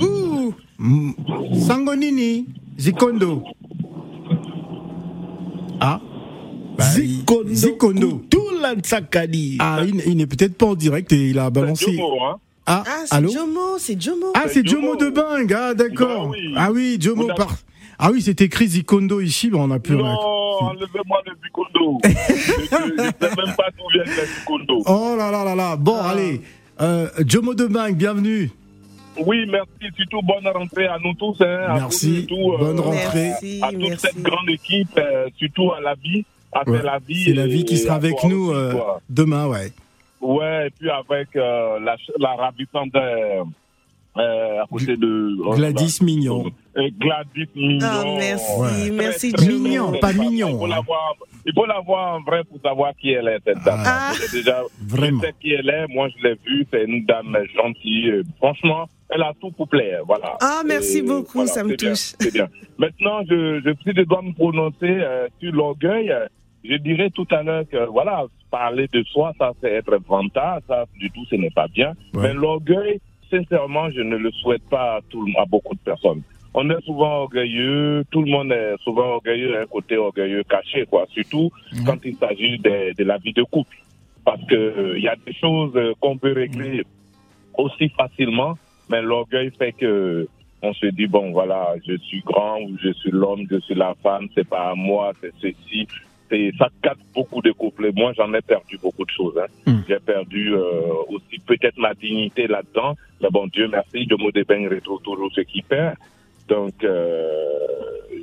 [0.00, 0.54] Ouh,
[1.66, 2.46] Sangonini,
[2.78, 3.42] Zikondo.
[5.80, 6.00] Ah.
[6.76, 7.54] Bah, Zikondo.
[7.54, 8.22] Zikondo.
[8.76, 9.56] Ntsakadi.
[9.60, 11.98] Ah, il, il n'est peut-être pas en direct et il a balancé.
[11.98, 12.36] Hein.
[12.70, 14.26] Ah, Ah, c'est allô Jomo, c'est Jomo.
[14.34, 14.96] Ah, c'est Jomo Jomo.
[14.96, 15.52] de Bang.
[15.56, 16.26] Ah, d'accord.
[16.28, 16.54] Bah oui.
[16.56, 17.56] Ah oui, Jomo par.
[17.98, 19.96] Ah oui, c'est écrit Zikondo ici, mais on a plus.
[19.96, 21.98] Non, enlevez-moi le Zikondo.
[22.04, 24.82] je ne sais même pas d'où vient le Zikondo.
[24.86, 25.76] Oh là là là là.
[25.76, 26.10] Bon, Ah.
[26.10, 26.40] allez.
[26.80, 28.50] Euh, Jomo de Bang, bienvenue.
[29.26, 29.92] Oui, merci.
[29.96, 31.42] Surtout bonne rentrée à nous tous.
[31.42, 32.26] Hein, à Merci.
[32.30, 33.30] euh, Bonne rentrée.
[33.30, 34.06] Merci, À toute merci.
[34.06, 36.24] cette grande équipe, euh, surtout à la vie.
[36.52, 37.24] À Ouais, C'est la vie.
[37.24, 38.74] C'est la vie qui sera avec nous euh,
[39.10, 39.72] demain, ouais.
[40.20, 43.44] Ouais, et puis avec euh, la, la ravissante euh,
[44.16, 46.46] euh, à côté de Gladys Mignon.
[46.76, 47.86] Euh, Gladys Mignon.
[47.88, 48.90] Ah, merci, Ouais.
[48.92, 49.46] merci Très.
[49.46, 50.68] Mignon, pas mignon, Il faut hein.
[50.68, 51.14] l'avoir-
[51.46, 53.80] il faut l'avoir en vrai pour savoir qui elle est, cette dame.
[53.86, 54.10] Ah.
[54.14, 55.20] C'est déjà, Vraiment.
[55.22, 55.86] Je sais qui elle est.
[55.88, 56.66] Moi, je l'ai vue.
[56.70, 58.10] C'est une dame gentille.
[58.10, 60.00] Euh, Franchement, elle a tout pour plaire.
[60.06, 60.36] Voilà.
[60.40, 62.12] Ah, merci Et beaucoup, ça me c'est bien, touche.
[62.20, 62.48] C'est bien.
[62.76, 66.26] Maintenant, je, je, je dois me prononcer euh, sur l'orgueil, euh,
[66.64, 70.60] je dirais tout à l'heure que, voilà, parler de soi, ça, c'est être vantard.
[70.66, 71.92] Ça, du tout, ce n'est pas bien.
[72.14, 72.22] Ouais.
[72.28, 76.22] Mais l'orgueil, sincèrement, je ne le souhaite pas à, tout, le- à beaucoup de personnes.
[76.54, 81.06] On est souvent orgueilleux, tout le monde est souvent orgueilleux, un côté orgueilleux caché, quoi.
[81.10, 81.50] Surtout
[81.86, 83.76] quand il s'agit de, de la vie de couple.
[84.24, 86.82] Parce que euh, il y a des choses euh, qu'on peut régler
[87.56, 88.54] aussi facilement,
[88.90, 90.26] mais l'orgueil fait que
[90.62, 93.94] on se dit bon voilà, je suis grand ou je suis l'homme, je suis la
[94.02, 95.86] femme, c'est pas à moi, c'est ceci.
[96.30, 97.90] C'est ça casse beaucoup de couples.
[97.96, 99.38] Moi, j'en ai perdu beaucoup de choses.
[99.38, 99.46] Hein.
[99.72, 99.78] Mm.
[99.88, 100.60] J'ai perdu euh,
[101.08, 102.96] aussi peut-être ma dignité là-dedans.
[103.22, 105.96] Mais bon, Dieu merci, de mot débaigne retrouve toujours ce qui perd.
[106.48, 107.28] Donc, euh,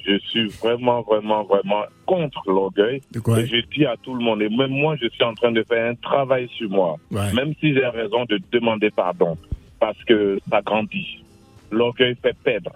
[0.06, 3.02] je suis vraiment, vraiment, vraiment contre l'orgueil.
[3.16, 5.64] Et je dis à tout le monde, et même moi, je suis en train de
[5.64, 7.32] faire un travail sur moi, Ouais.
[7.34, 9.38] même si j'ai raison de demander pardon,
[9.80, 11.24] parce que ça grandit.
[11.72, 12.72] L'orgueil fait perdre.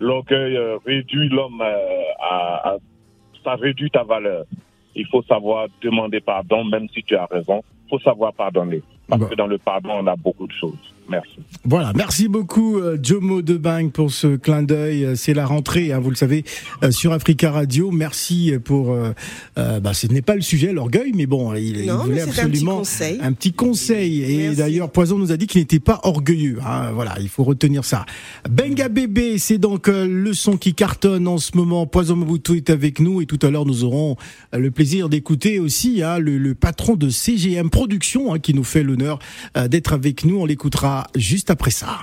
[0.00, 2.76] L'orgueil euh, réduit l'homme à, à-
[3.44, 4.44] Ça réduit ta valeur.
[4.94, 7.62] Il faut savoir demander pardon, même si tu as raison.
[7.86, 8.82] Il faut savoir pardonner.
[9.08, 10.94] Parce que dans le pardon, on a beaucoup de choses.
[11.12, 11.28] Merci.
[11.64, 15.04] Voilà, merci beaucoup euh, Jomo de Bang pour ce clin d'œil.
[15.04, 16.42] Euh, C'est la rentrée, hein, vous le savez,
[16.82, 17.90] euh, sur Africa Radio.
[17.90, 18.92] Merci pour.
[18.92, 19.12] euh,
[19.80, 22.28] bah, ce n'est pas le sujet, l'orgueil, mais bon, il, il Non, voulait mais c'est
[22.28, 23.18] un petit absolument conseil.
[23.22, 24.22] un petit conseil.
[24.22, 26.58] Et d'ailleurs, Poison nous a dit qu'il n'était pas orgueilleux.
[26.66, 26.90] hein.
[26.94, 28.06] voilà, il faut retenir ça.
[28.50, 31.86] Benga Bébé, c'est donc euh, le son qui cartonne en ce moment.
[31.86, 34.16] Poison Mobutu est avec nous et tout à l'heure nous aurons
[34.56, 38.82] le plaisir d'écouter aussi hein, le, le patron de CGM Productions hein, qui nous fait
[38.82, 39.18] l'honneur
[39.68, 40.38] d'être avec nous.
[40.40, 42.00] On l'écoutera juste après ça.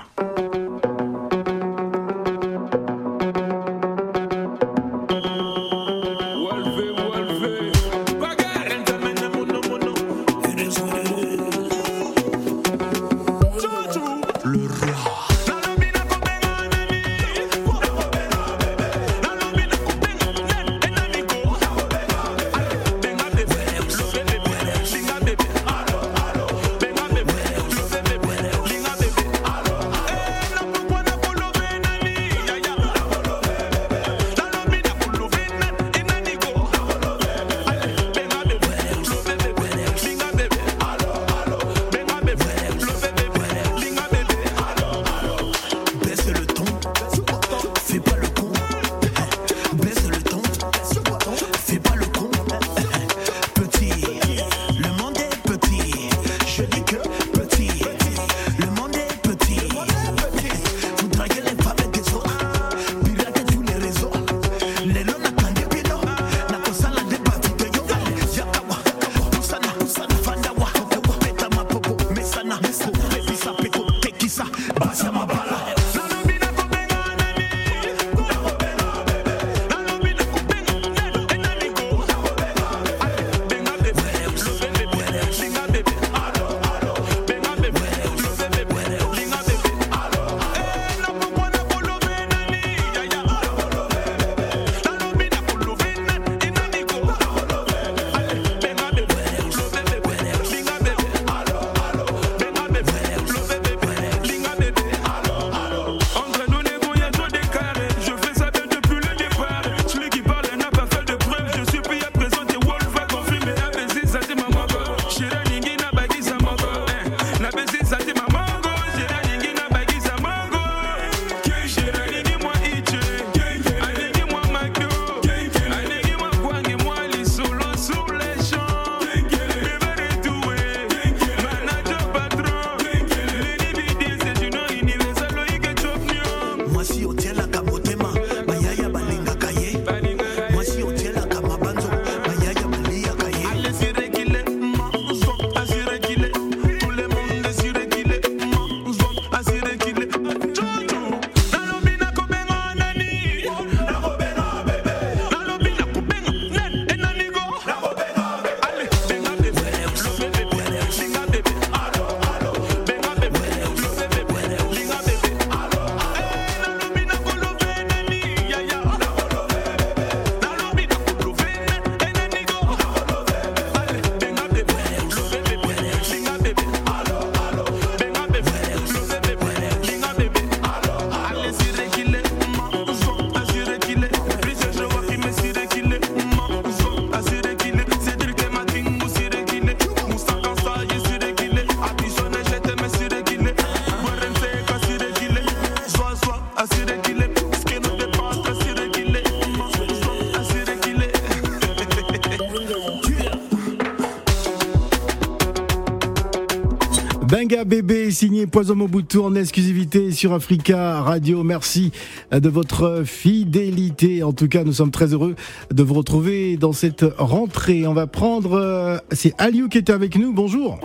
[207.30, 211.44] Benga Bébé, signé Poison Mobutu en exclusivité sur Africa Radio.
[211.44, 211.92] Merci
[212.32, 214.24] de votre fidélité.
[214.24, 215.36] En tout cas, nous sommes très heureux
[215.72, 217.86] de vous retrouver dans cette rentrée.
[217.86, 220.34] On va prendre, euh, c'est Aliou qui était avec nous.
[220.34, 220.80] Bonjour.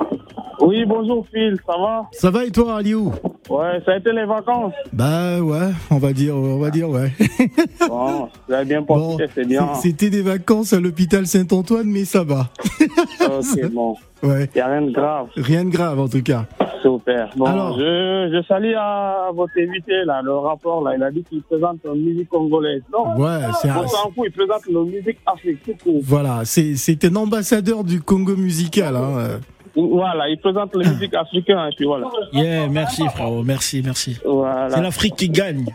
[0.60, 2.02] Oui, bonjour Phil, ça va?
[2.12, 3.12] Ça va et toi, Aliou
[3.50, 4.72] Ouais, ça a été les vacances.
[4.92, 7.12] Bah ouais, on va dire, on va dire ouais.
[7.88, 9.74] Bon, avez bien profité, c'est bien.
[9.74, 12.48] C'était des vacances à l'hôpital Saint-Antoine, mais ça va.
[13.20, 13.96] ok, bon.
[14.22, 14.48] Ouais.
[14.54, 15.26] N'y a rien de grave.
[15.36, 16.46] Rien de grave en tout cas.
[16.80, 17.30] Super.
[17.36, 20.92] Bon, Alors je, je salue à votre invité, là, le rapport, là.
[20.96, 22.82] Il a dit qu'il présente la musique congolaise.
[22.92, 23.82] Non Ouais, c'est un-
[24.24, 25.76] il présente la musique africaine.
[26.02, 28.96] Voilà, c'est c'est un ambassadeur du Congo musical.
[28.96, 29.40] Hein.
[29.76, 32.06] Voilà, il présente la musique africaine, et puis voilà.
[32.32, 34.16] Yeah, merci frérot, merci, merci.
[34.24, 34.70] Voilà.
[34.70, 35.66] C'est l'Afrique qui gagne.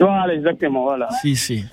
[0.00, 1.08] Voilà, exactement, voilà.
[1.22, 1.64] Si, si.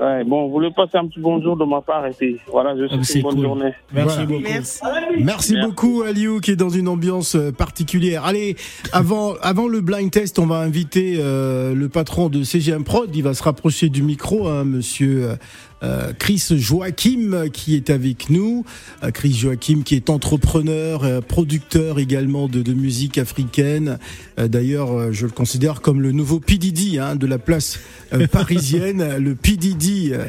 [0.00, 2.82] Ouais, bon, vous voulez passer un petit bonjour de ma part, et puis voilà, je
[2.82, 3.42] vous Ah, souhaite une bonne cool.
[3.42, 3.72] journée.
[3.92, 4.26] Merci Voilà.
[4.26, 4.42] beaucoup.
[4.42, 4.80] Merci.
[5.18, 8.24] Merci, beaucoup Aliou qui est dans une ambiance euh, particulière.
[8.24, 8.54] Allez,
[8.92, 13.10] avant, avant le blind test, on va inviter euh, le patron de CGM Prod.
[13.14, 15.34] Il va se rapprocher du micro, hein, monsieur euh,
[16.18, 18.64] Chris Joachim euh, qui est avec nous.
[19.02, 23.98] Euh, Chris Joachim qui est entrepreneur, euh, producteur également de, de musique africaine.
[24.38, 27.78] Euh, D'ailleurs, euh, je le considère comme le nouveau PDD hein, de la place
[28.12, 30.28] euh, parisienne, le PDD euh,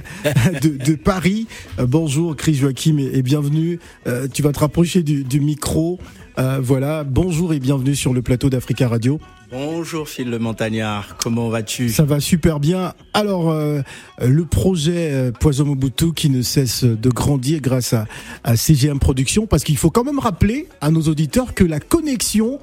[0.61, 1.47] de, de Paris.
[1.79, 3.79] Euh, bonjour Chris Joachim et, et bienvenue.
[4.07, 5.99] Euh, tu vas te rapprocher du, du micro.
[6.37, 9.19] Euh, voilà, bonjour et bienvenue sur le plateau d'Africa Radio.
[9.51, 11.89] Bonjour Phil le Montagnard, comment vas-tu?
[11.89, 12.93] Ça va super bien.
[13.15, 13.81] Alors, euh,
[14.23, 18.05] le projet euh, Poison Mobutu qui ne cesse de grandir grâce à,
[18.43, 22.59] à CGM Productions, parce qu'il faut quand même rappeler à nos auditeurs que la connexion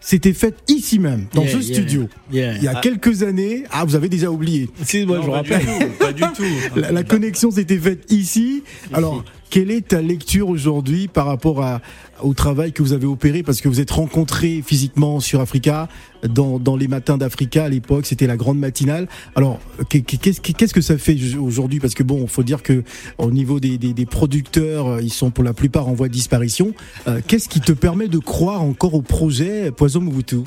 [0.00, 2.08] s'était faite ici même, dans Yeah, ce yeah, studio.
[2.32, 2.54] yeah.
[2.56, 2.80] Il y a Ah.
[2.80, 3.62] quelques années.
[3.70, 4.68] Ah, vous avez déjà oublié.
[4.82, 5.60] Si, moi, Non, je du rappelle.
[5.66, 6.42] tout, pas du tout.
[6.80, 8.64] La, la connexion s'était faite ici.
[8.92, 11.80] Alors, quelle est ta lecture aujourd'hui par rapport à,
[12.22, 13.42] au travail que vous avez opéré?
[13.42, 15.88] Parce que vous êtes rencontrés physiquement sur Africa,
[16.28, 19.08] dans, dans les matins d'Africa à l'époque, c'était la grande matinale.
[19.36, 21.80] Alors, qu'est- qu'est-ce que ça fait aujourd'hui?
[21.80, 22.82] Parce que bon, faut dire que
[23.18, 26.12] au niveau des, des, des producteurs, euh, ils sont pour la plupart en voie de
[26.12, 26.74] disparition.
[27.06, 30.38] Euh, Qu'est-ce qui te permet de croire encore au projet Poison Mobutu?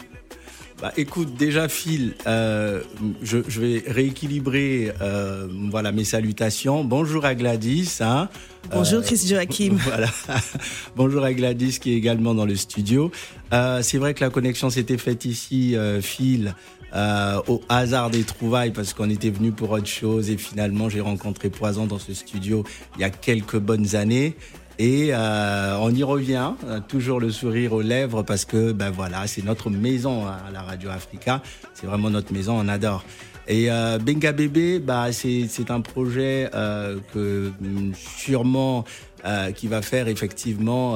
[0.82, 2.82] Bah, écoute, déjà Phil, euh,
[3.22, 6.84] je, je vais rééquilibrer euh, voilà mes salutations.
[6.84, 7.98] Bonjour à Gladys.
[8.02, 8.30] Hein,
[8.74, 9.78] Bonjour Euh, Chris Joachim.
[9.86, 10.08] Voilà.
[10.96, 13.12] Bonjour à Gladys qui est également dans le studio.
[13.54, 16.56] Euh, c'est vrai que la connexion s'était faite ici, euh, Phil,
[16.96, 21.00] euh, au hasard des trouvailles parce qu'on était venu pour autre chose et finalement j'ai
[21.00, 22.64] rencontré Poison dans ce studio
[22.98, 24.36] il y a quelques bonnes années.
[24.80, 29.28] Et euh, on y revient, euh, toujours le sourire aux lèvres parce que ben voilà,
[29.28, 31.42] c'est notre maison hein, à la Radio Africa.
[31.74, 33.04] C'est vraiment notre maison, on adore.
[33.48, 37.52] Et euh, Benga Bébé, bah c'est un projet euh, que
[37.96, 38.86] sûrement
[39.26, 40.96] euh, qui va faire effectivement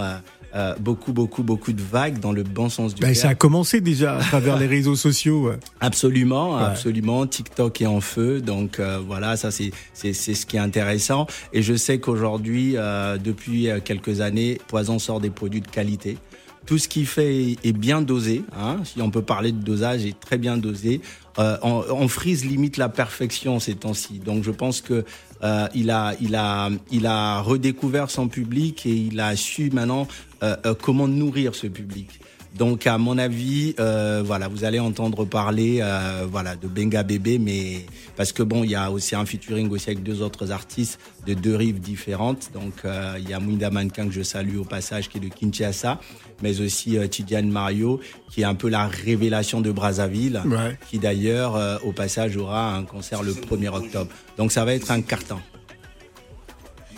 [0.55, 3.15] euh, beaucoup beaucoup beaucoup de vagues dans le bon sens du ben, terme.
[3.21, 5.49] Ça a commencé déjà à travers les réseaux sociaux.
[5.49, 5.57] ouais.
[5.81, 6.63] Absolument, Ouais.
[6.63, 7.25] absolument.
[7.27, 11.27] TikTok est en feu, donc euh, voilà, ça c'est c'est c'est ce qui est intéressant.
[11.53, 16.17] Et je sais qu'aujourd'hui, euh, depuis quelques années, Poison sort des produits de qualité.
[16.65, 18.41] Tout ce qu'il fait est- est bien dosé.
[18.59, 20.99] Hein, si on peut parler de dosage, est très bien dosé.
[21.37, 24.17] Euh, on, on frise limite la perfection ces temps-ci.
[24.19, 25.05] Donc je pense que
[25.43, 30.07] euh, il a il a il a redécouvert son public et il a su maintenant
[30.43, 32.19] euh, euh, comment nourrir ce public.
[32.57, 37.37] Donc à mon avis, euh, voilà, vous allez entendre parler, euh, voilà, de Benga Bébé,
[37.37, 37.85] mais
[38.15, 41.33] parce que bon, il y a aussi un featuring aussi avec deux autres artistes de
[41.33, 42.51] deux rives différentes.
[42.53, 45.27] Donc euh, il y a Mwinda Mannequin que je salue au passage, qui est de
[45.27, 45.99] Kinshasa,
[46.41, 47.99] mais aussi Tidiane Mario,
[48.31, 50.77] qui est un peu la révélation de Brazzaville, Ouais.
[50.89, 54.09] qui d'ailleurs au passage aura un concert le 1er octobre.
[54.37, 55.39] Donc ça va être un carton.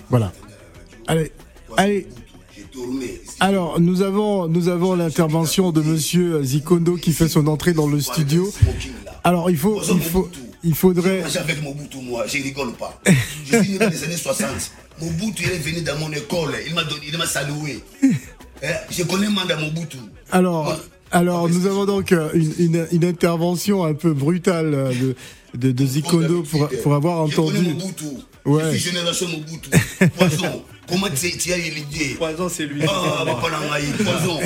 [0.09, 0.31] Voilà.
[1.07, 1.31] Allez,
[1.77, 2.07] allez.
[3.39, 7.99] Alors, nous avons, nous avons l'intervention de monsieur Zikondo qui fait son entrée dans le
[7.99, 8.51] studio.
[9.23, 10.29] Alors, il faut, il faut,
[10.63, 11.23] il faudrait.
[11.37, 12.99] Avec Mobutu, moi, je rigole pas.
[13.45, 14.47] Je suis né dans les années 60.
[15.01, 16.55] Mobutu, il est venu dans mon école.
[16.67, 17.79] Il m'a donné, il m'a salué.
[18.63, 19.97] Eh, Je connais Manda Mobutu.
[20.31, 20.75] Alors,
[21.11, 25.15] alors, nous avons donc euh, une, une, une intervention un peu brutale euh, de,
[25.53, 27.59] de, de Zikondo pour, pour avoir entendu.
[27.59, 28.05] Mobutu.
[28.45, 28.63] Ouais.
[28.73, 29.69] Je suis génération Mobutu.
[30.17, 30.63] Poison.
[30.87, 32.15] Comment tu tu as eu l'idée?
[32.17, 32.81] Poison, c'est lui.
[32.87, 34.39] Ah, papa Nangaï, poison.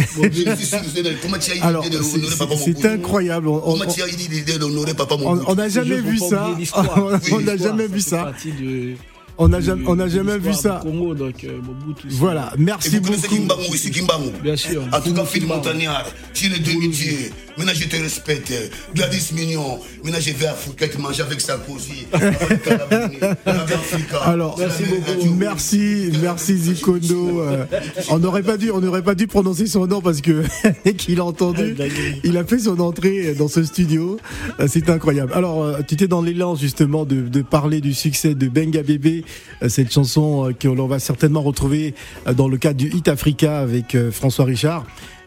[1.22, 3.48] Comment tu as eu Alors, l'idée de c'est- honorer papa c'est Mobutu c'est incroyable.
[3.64, 6.50] Comment tu as eu l'idée d'honorer papa On Mobutu on n'a jamais vu ça.
[7.32, 8.34] On n'a jamais vu ça.
[9.38, 10.82] On n'a jamais, on n'a de jamais vu ça.
[10.84, 13.42] Congo, donc euh, Mobutu, Voilà, Et merci vous connaissez beaucoup.
[13.42, 13.74] Kimbangu?
[13.76, 14.84] Ici, Kimbangu Bien sûr.
[14.94, 15.26] En tout cas.
[15.26, 17.32] Phil Montagnard, tu es le demi-dieu.
[17.62, 18.52] Maintenant, je te respecte.
[18.96, 19.80] Gladys Mignon.
[20.04, 22.08] Maintenant, je vais à Fouquet manger avec Sarkozy.
[22.12, 22.68] Avec.
[24.26, 25.34] Alors, meilleure radio.
[25.38, 27.42] merci, merci Zikondo.
[27.42, 27.66] Euh,
[28.10, 30.42] on n'aurait pas dû, on n'aurait pas dû prononcer son nom parce que
[30.84, 31.76] dès qu'il a entendu,
[32.24, 34.18] il a fait son entrée dans ce studio.
[34.60, 35.32] Euh, C'est incroyable.
[35.36, 39.24] Alors, euh, tu étais dans l'élan justement de, de parler du succès de Benga Bébé,
[39.68, 41.94] cette chanson que l'on va certainement retrouver
[42.36, 44.84] dans le cadre du Hit Africa avec François Richard.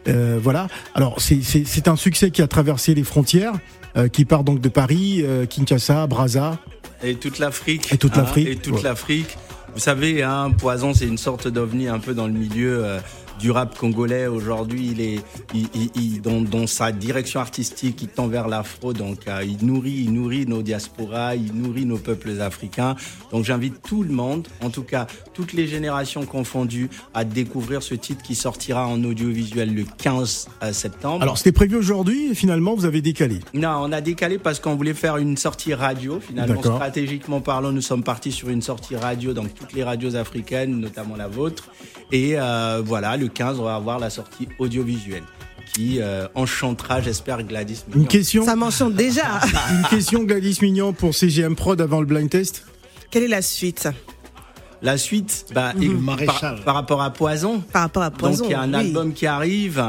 [0.07, 0.67] Euh, voilà.
[0.93, 3.53] Alors, c'est- un succès qui a traversé les frontières,
[3.97, 6.57] euh, qui part donc de Paris, euh, Kinshasa, Brazza.
[7.03, 7.91] Et toute l'Afrique.
[7.93, 8.81] Et toute hein, l'Afrique, Et toute ouais.
[8.83, 9.37] l'Afrique.
[9.73, 12.99] Vous savez, hein, Poison, c'est une sorte d'ovni un peu dans le milieu euh,
[13.39, 14.27] du rap congolais.
[14.27, 15.19] Aujourd'hui, il est,
[15.53, 18.93] il, il- il- dans, dans sa direction artistique, il tend vers l'afro.
[18.93, 22.95] Donc, euh, il nourrit, il nourrit nos diasporas, il nourrit nos peuples africains.
[23.31, 27.93] Donc, j'invite tout le monde, en tout cas toutes les générations confondues, à découvrir ce
[27.93, 31.21] titre qui sortira en audiovisuel le 15 septembre.
[31.21, 33.39] Alors, c'était prévu aujourd'hui et finalement, vous avez décalé.
[33.53, 36.19] Non, on a décalé parce qu'on voulait faire une sortie radio.
[36.21, 40.79] Finalement, stratégiquement parlant, nous sommes partis sur une sortie radio dans toutes les radios africaines,
[40.79, 41.69] notamment la vôtre.
[42.11, 45.23] Et euh, voilà, le 15, on va avoir la sortie audiovisuelle
[45.73, 47.83] qui euh, enchantera, j'espère, Gladys.
[47.89, 48.07] Une Mignon.
[48.07, 48.45] question.
[48.45, 49.41] Ça m'enchante déjà.
[49.71, 52.65] Une question, Gladys Mignon, pour CGM Prod avant le blind test.
[53.11, 53.87] Quelle est la suite?
[54.85, 55.83] La suite, bah, Mhm.
[55.83, 56.59] et Le par, maréchal.
[56.63, 57.61] par rapport à Poison.
[57.73, 58.43] Par rapport à Poison.
[58.43, 58.75] Donc il y a un oui.
[58.79, 59.83] album qui arrive,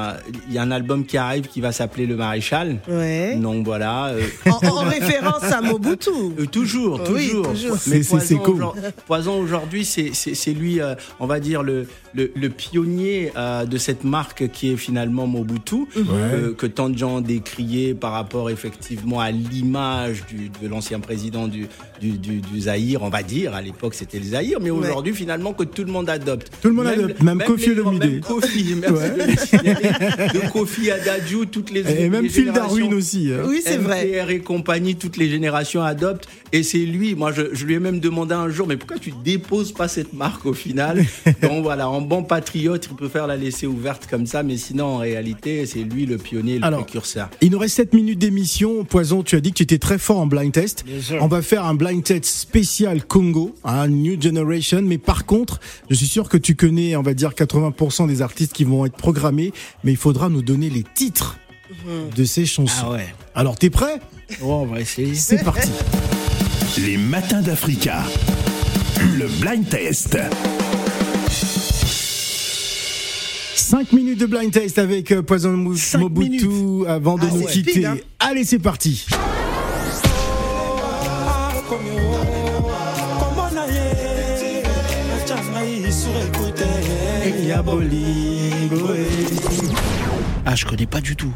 [0.49, 2.79] il y a un album qui arrive qui va s'appeler Le Maréchal.
[2.89, 3.37] Ouais.
[3.37, 4.07] Donc voilà.
[4.07, 6.11] euh, En, en référence à Mobutu.
[6.39, 7.77] Euh, toujours, Oui, toujours.
[7.89, 8.55] Mais c'est- Poison, cool.
[8.55, 8.77] aujourd-
[9.07, 14.03] Poison aujourd'hui, c'est lui, euh, on va dire le le, le pionnier euh, de cette
[14.03, 19.21] marque qui est finalement Mobutu, que, que tant de gens ont décrié par rapport effectivement
[19.21, 20.25] à l'image
[20.63, 21.69] de l'ancien président du,
[22.01, 23.55] du, du, du Zaïre, on va dire.
[23.55, 26.51] À l'époque, c'était le Zaïre, mais aujourd'hui, finalement, que tout le monde adopte.
[26.63, 28.05] Tout le monde adopte, même Kofi Olomide.
[28.05, 30.29] Même Kofi, merci Ouais.
[30.35, 33.31] de Kofi à Dadju, toutes les Et même Phil Darwin aussi.
[33.33, 33.43] hein.
[33.47, 34.05] Oui, c'est vrai.
[34.07, 36.29] MTR et compagnie, toutes les générations adoptent.
[36.57, 39.13] Et c'est lui, moi je, je lui ai même demandé un jour, mais pourquoi tu
[39.23, 41.05] déposes pas cette marque au final
[41.43, 44.87] Donc voilà, en bon patriote, il peut faire la laisser ouverte comme ça, mais sinon
[44.87, 47.29] en réalité, c'est lui le pionnier, le Alors, précurseur.
[47.43, 48.85] Il nous reste 7 minutes d'émission.
[48.85, 50.85] Poison, tu as dit que tu étais très fort en blind test.
[50.87, 51.19] Bien sûr.
[51.23, 54.81] On va faire un blind test spécial Congo, un New Generation.
[54.81, 58.55] Mais par contre, je suis sûr que tu connais, on va dire, 80% des artistes
[58.55, 59.53] qui vont être programmés.
[59.85, 61.37] Mais il faudra nous donner les titres
[62.17, 62.87] de ces chansons.
[62.89, 63.15] Ah ouais.
[63.35, 64.01] Alors, t'es prêt?
[64.31, 65.15] Ouais, on va essayer.
[65.15, 65.69] C'est parti.
[66.79, 68.03] Les matins d'Africa.
[69.17, 70.19] Le blind test.
[73.55, 76.87] 5 minutes de blind test avec euh, Poison Mou- Cinq Mobutu minutes.
[76.89, 77.71] avant de Ah, nous quitter.
[77.73, 77.97] speed, hein.
[78.21, 79.07] Allez, c'est parti.
[90.45, 91.33] Ah, je connais pas du tout.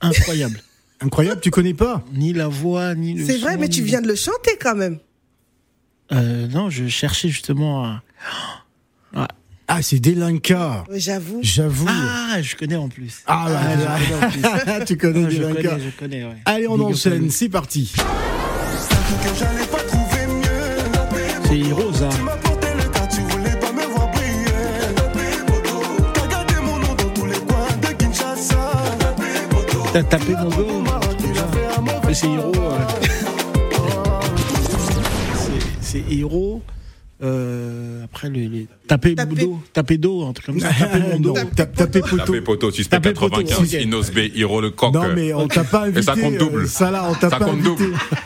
[0.00, 0.60] Incroyable.
[1.00, 4.08] Incroyable, tu connais pas Ni la voix, ni le C'est vrai, mais tu viens de
[4.08, 4.98] le chanter quand même.
[6.12, 8.02] Euh, non, je cherchais justement à...
[9.16, 9.28] Ah,
[9.68, 10.84] Ah, c'est Delinka.
[10.92, 11.38] J'avoue.
[11.42, 11.86] J'avoue.
[11.88, 13.22] Ah, je connais en plus.
[13.26, 14.84] Ah, bah, je connais en plus.
[14.86, 15.62] tu connais Ah, je Delinka.
[15.70, 16.36] connais, je connais, ouais.
[16.46, 17.92] Allez, on Big enchaîne, c'est parti.
[21.46, 22.10] C'est Heroes, hein.
[29.92, 30.83] T'as tapé mon dos
[32.14, 32.52] c'est Hero.
[32.52, 32.60] ouais.
[35.80, 36.62] C'est- Hero.
[37.22, 38.66] Euh, après, le, les...
[38.86, 39.34] taper Taper.
[39.44, 39.58] dos.
[39.72, 40.68] Taper dos, un truc comme ça.
[40.68, 41.34] Taper mon dos.
[41.34, 42.16] Non, tape- tapez poteau.
[42.18, 43.82] Tapé poteau, suspect Tapé poteau, 95, ok.
[43.82, 44.92] Inos B, Hiro le coq.
[44.94, 46.00] Non, mais on t'a pas invité.
[46.00, 46.62] Et ça compte double.
[46.62, 47.84] euh, ça là, on t'a Ça pas compte invité.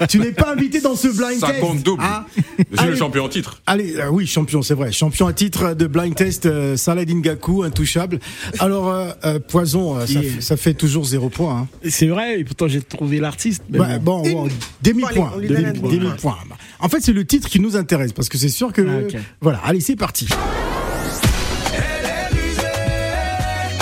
[0.09, 1.61] tu n'es pas invité dans ce blind Ça test.
[1.61, 2.03] compte double.
[2.05, 2.27] Ah.
[2.73, 3.61] Je suis le champion en titre.
[3.67, 4.91] Allez, euh, oui, champion, c'est vrai.
[4.93, 8.19] Champion à titre de blind test, euh, Salah Dingaku, intouchable.
[8.59, 11.57] Alors, euh, euh, Poison, euh, ça, fait, ça fait toujours zéro point.
[11.61, 11.89] Hein.
[11.89, 13.63] C'est vrai, et pourtant j'ai trouvé l'artiste.
[13.69, 14.49] bon.
[14.83, 15.33] demi-point.
[15.41, 16.37] Demi-point.
[16.81, 18.83] En fait, c'est le titre qui nous intéresse parce que c'est sûr que.
[19.15, 19.19] Ah.
[19.41, 20.27] Voilà, allez, c'est parti.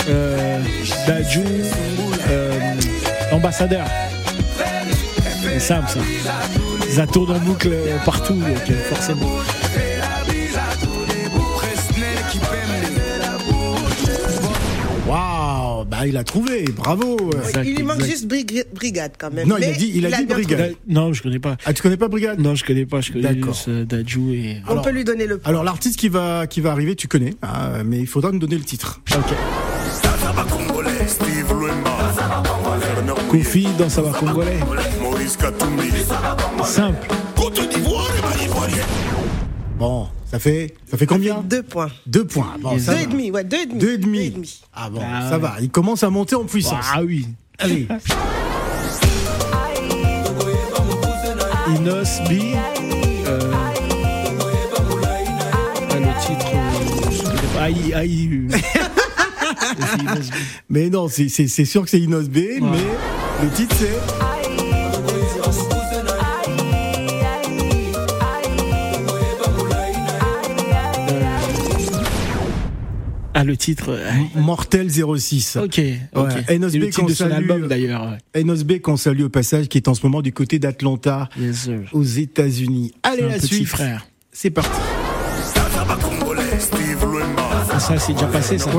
[0.09, 0.59] Euh,
[1.07, 1.41] Dadju,
[2.29, 2.51] euh,
[3.31, 3.85] ambassadeur.
[5.43, 5.99] C'est simple ça.
[6.89, 9.29] Ça tourne en boucle euh, partout, donc euh, forcément.
[15.07, 17.17] Waouh, bah il a trouvé, bravo.
[17.47, 18.11] Exact, il lui manque exact.
[18.11, 19.47] juste brig- brigade quand même.
[19.47, 20.57] Non, il a dit- il a dit brigade.
[20.59, 20.77] trouvé.
[20.87, 21.55] Da- Non, je connais pas.
[21.65, 22.39] Ah, tu connais pas Brigade?
[22.39, 22.99] Non, je connais pas.
[22.99, 23.85] Je connais juste euh,
[24.33, 24.57] et.
[24.67, 25.49] On peut lui donner le point.
[25.49, 28.57] Alors l'artiste qui va qui va arriver, tu connais, hein, mais il faudra nous donner
[28.57, 28.99] le titre.
[29.15, 29.33] Ok.
[33.29, 34.59] Kofi dans Sava Congolais.
[36.63, 37.07] Simple.
[39.77, 41.89] Bon, ça fait ça fait combien Deux points.
[42.05, 42.53] Deux points.
[42.61, 43.79] Bon, ça Deux et demi, ouais, deux et demi.
[43.79, 44.17] Deux et demi.
[44.19, 44.61] Deux et demi.
[44.73, 45.41] Ah bon, Ah ça ouais.
[45.41, 45.55] va.
[45.61, 46.85] Il commence à monter en puissance.
[46.93, 47.27] Ah oui.
[47.59, 47.87] Allez.
[51.75, 52.31] Inos B.
[53.27, 53.39] Euh,
[55.99, 56.47] le titre.
[56.53, 57.61] euh, je connais pas.
[57.63, 58.47] Aïe, aïe.
[60.69, 61.27] Mais non, c'est-
[61.65, 63.97] sûr que c'est Inos B, mais le titre c'est.
[73.33, 73.89] Ah, le titre.
[73.89, 75.57] euh, Mortel 06.
[75.57, 75.79] Ok,
[76.15, 76.27] ok.
[76.49, 76.55] Ouais.
[76.55, 77.33] Enos C'est le B titre qu'on de son salue.
[77.33, 78.09] album d'ailleurs.
[78.33, 78.41] ouais.
[78.41, 81.69] Enos B qu'on salue au passage, qui est en ce moment du côté d'Atlanta, Yes,
[81.93, 82.93] aux États-Unis.
[83.03, 83.67] Allez, la petit suite.
[83.67, 84.07] frère.
[84.31, 84.71] C'est parti.
[87.69, 88.71] Ah, ça, c'est déjà passé, ça.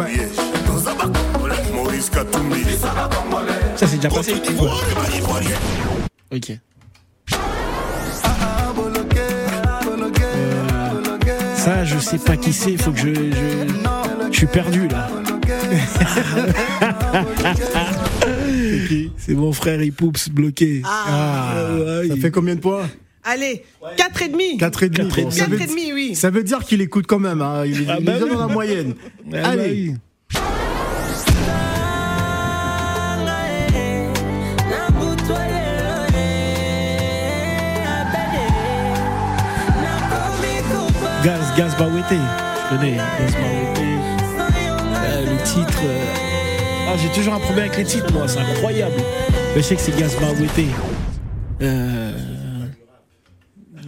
[2.01, 4.33] Ça, c'est déjà passé.
[6.33, 6.51] Ok.
[10.11, 12.77] Euh, ça, je sais pas qui c'est.
[12.77, 15.09] Faut que je, je, je suis perdu là.
[19.19, 20.81] C'est mon frère, il poups bloqué.
[20.85, 22.89] Ah, ouais, ça il- fait combien de points
[23.25, 23.63] Allez,
[23.99, 24.57] 4 et demi.
[24.57, 24.97] 4 et demi.
[25.09, 25.39] Quatre et Bon, demi.
[25.39, 26.15] ça veut- Quatre et demi, oui.
[26.15, 27.43] Ça veut dire qu'il écoute quand même.
[27.43, 27.65] Hein.
[27.67, 28.33] Il, est- Ah il bah est déjà oui.
[28.33, 28.95] dans la moyenne.
[28.99, 29.95] Ah bah Allez.
[41.29, 42.17] Gaz, Gaz Bawete.
[42.71, 42.93] Je connais.
[42.97, 43.81] Gaz Bawete.
[45.05, 45.79] Euh, le titre.
[45.85, 48.27] euh, Ah, j'ai toujours un problème avec les titres, moi.
[48.27, 48.95] C'est incroyable.
[49.55, 50.69] Mais je sais que c'est Gaz Bawete.
[51.61, 52.13] Euh...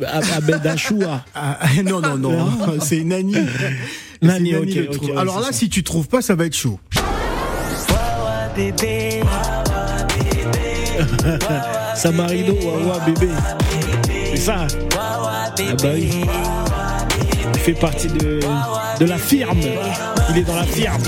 [0.07, 1.24] Ab- Abel Dachoua.
[1.34, 2.47] Ah, non, non, non.
[2.82, 3.34] c'est Nani.
[4.20, 5.53] Nani, ouais, Alors là, ça.
[5.53, 6.78] si tu trouves pas, ça va être chaud.
[11.95, 13.28] Samarino, Wawa, bébé.
[14.30, 14.66] C'est ça.
[14.99, 15.51] Ah
[15.82, 16.11] bah oui.
[17.63, 18.41] Il fait partie de,
[18.99, 19.59] de la firme.
[20.31, 21.03] Il est dans la firme.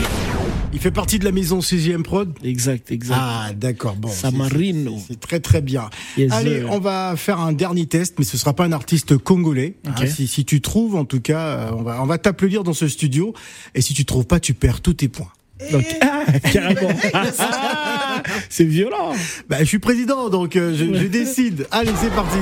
[0.75, 3.17] Il fait partie de la maison 6ème Prod Exact, exact.
[3.19, 3.97] Ah, d'accord.
[3.97, 4.99] Bon, c'est- Samarino.
[5.09, 5.89] C'est très très bien.
[6.19, 9.77] Yes, Allez, on va faire un dernier test, mais ce sera pas un artiste congolais.
[9.87, 10.07] Hein.
[10.07, 12.87] si, si tu trouves, en tout cas, euh, on va, on va t'applaudir dans ce
[12.87, 13.33] studio.
[13.75, 15.33] Et si tu trouves pas, tu perds tous tes points.
[15.71, 16.89] Donc, ah, carrément.
[17.39, 19.15] Ah, c'est violent.
[19.49, 21.67] Bah, je suis président, donc euh, je, je décide.
[21.71, 22.39] Allez, c'est parti.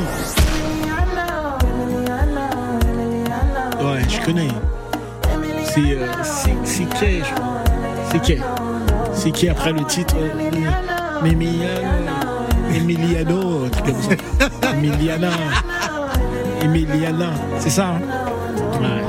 [4.10, 4.48] Je connais.
[5.64, 6.06] C'est euh,
[6.64, 7.62] c'est- Kay, je crois?
[8.10, 8.40] C'est Kay.
[9.14, 10.16] C'est Kay après le titre.
[10.18, 10.28] euh.
[12.74, 14.10] Emiliano, un truc comme ça.
[14.74, 15.28] Emiliana.
[16.62, 17.30] Emiliana.
[17.58, 18.00] C'est ça, hein?
[18.80, 19.04] Ouais.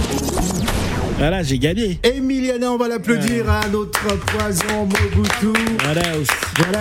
[1.21, 1.99] Voilà, j'ai gagné.
[2.01, 5.59] Emiliana, on va l'applaudir à notre poison Mobutu.
[5.83, 6.01] Voilà,
[6.57, 6.79] Voilà.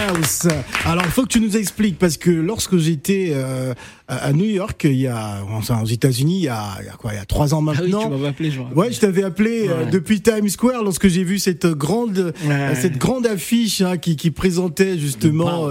[0.86, 3.74] Alors, il faut que tu nous expliques parce que lorsque j'étais euh,
[4.08, 6.92] à New York, il y a, enfin, aux États-Unis, il y a, il y a
[6.92, 8.04] quoi, il y a trois ans Ah oui, maintenant.
[8.04, 8.60] tu m'avais appelé, je.
[8.74, 12.32] Ouais, je t'avais appelé euh, depuis Times Square lorsque j'ai vu cette grande,
[12.80, 15.68] cette grande affiche hein, qui, qui présentait justement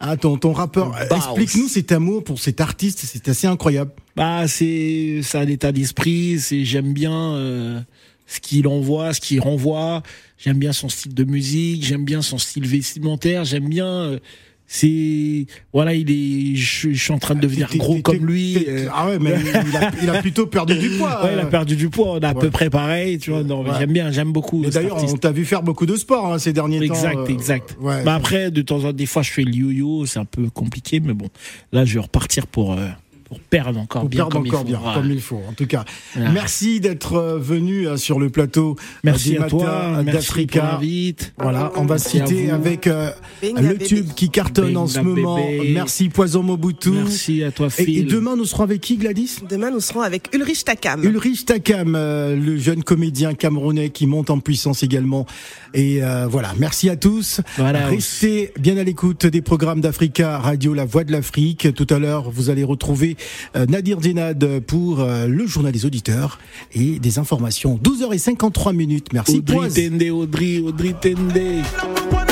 [0.00, 0.94] ah, ton, ton rappeur.
[1.10, 3.90] Explique-nous cet amour pour cet artiste, c'est assez incroyable.
[4.16, 6.38] Bah, c'est c'est un état d'esprit.
[6.40, 7.80] C'est j'aime bien euh,
[8.26, 10.02] ce qu'il envoie, ce qu'il renvoie.
[10.38, 11.84] J'aime bien son style de musique.
[11.84, 13.44] J'aime bien son style vestimentaire.
[13.44, 13.86] J'aime bien.
[13.86, 14.18] euh,
[14.70, 16.54] c'est voilà, il est.
[16.56, 18.64] Je, je suis en train de devenir t'es- gros comme lui.
[18.68, 18.86] euh.
[18.94, 19.34] Ah ouais, mais
[19.70, 21.24] il a, il a plutôt perdu du poids.
[21.24, 21.46] Ouais, il a euh.
[21.46, 22.12] perdu du poids.
[22.12, 22.40] On a à Ouais.
[22.40, 23.42] peu près pareil, tu vois.
[23.42, 23.70] Non, Ouais.
[23.78, 24.64] j'aime bien, j'aime beaucoup.
[24.66, 27.20] D'ailleurs, on t'a vu faire beaucoup de sport hein, ces derniers Exact, temps.
[27.20, 27.76] euh, exact.
[27.80, 28.04] ouais.
[28.04, 30.50] Bah après, de temps en temps, des fois, je fais le yo-yo, c'est un peu
[30.50, 31.28] compliqué, mais bon,
[31.72, 32.86] là, je vais repartir pour euh,
[33.28, 34.68] pour perdre encore Pour bien perdre comme encore il faut.
[34.68, 35.00] bien, Voilà.
[35.00, 35.40] comme il faut.
[35.48, 36.30] En tout cas, Voilà.
[36.30, 38.76] merci d'être euh, venu euh, sur le plateau.
[38.78, 40.80] euh, Merci du à toi, d'Africa.
[41.38, 43.10] Voilà, on va Merci citer avec euh,
[43.42, 45.36] le tube qui cartonne en ce moment.
[45.36, 45.72] bébé.
[45.74, 46.90] Merci Poison Mobutu.
[46.90, 47.98] Merci à toi, Et, Phil.
[47.98, 49.36] et demain, nous serons avec qui, Gladys?
[49.48, 51.04] Demain, nous serons avec Ulrich Takam.
[51.04, 55.26] Ulrich Takam, euh, le jeune comédien camerounais qui monte en puissance également.
[55.74, 57.42] Et euh, voilà, merci à tous.
[57.58, 57.86] Voilà.
[57.88, 61.68] Restez bien à l'écoute des programmes d'Africa Radio, La Voix de l'Afrique.
[61.74, 63.16] Tout à l'heure, vous allez retrouver
[63.54, 66.38] Nadir Djenad pour euh, le journal des auditeurs
[66.72, 67.78] et des informations.
[67.82, 69.12] 12h53 minutes.
[69.12, 69.38] Merci.
[69.38, 69.68] Audrey.
[69.68, 72.27] Tende, Audrey, Audrey Tende.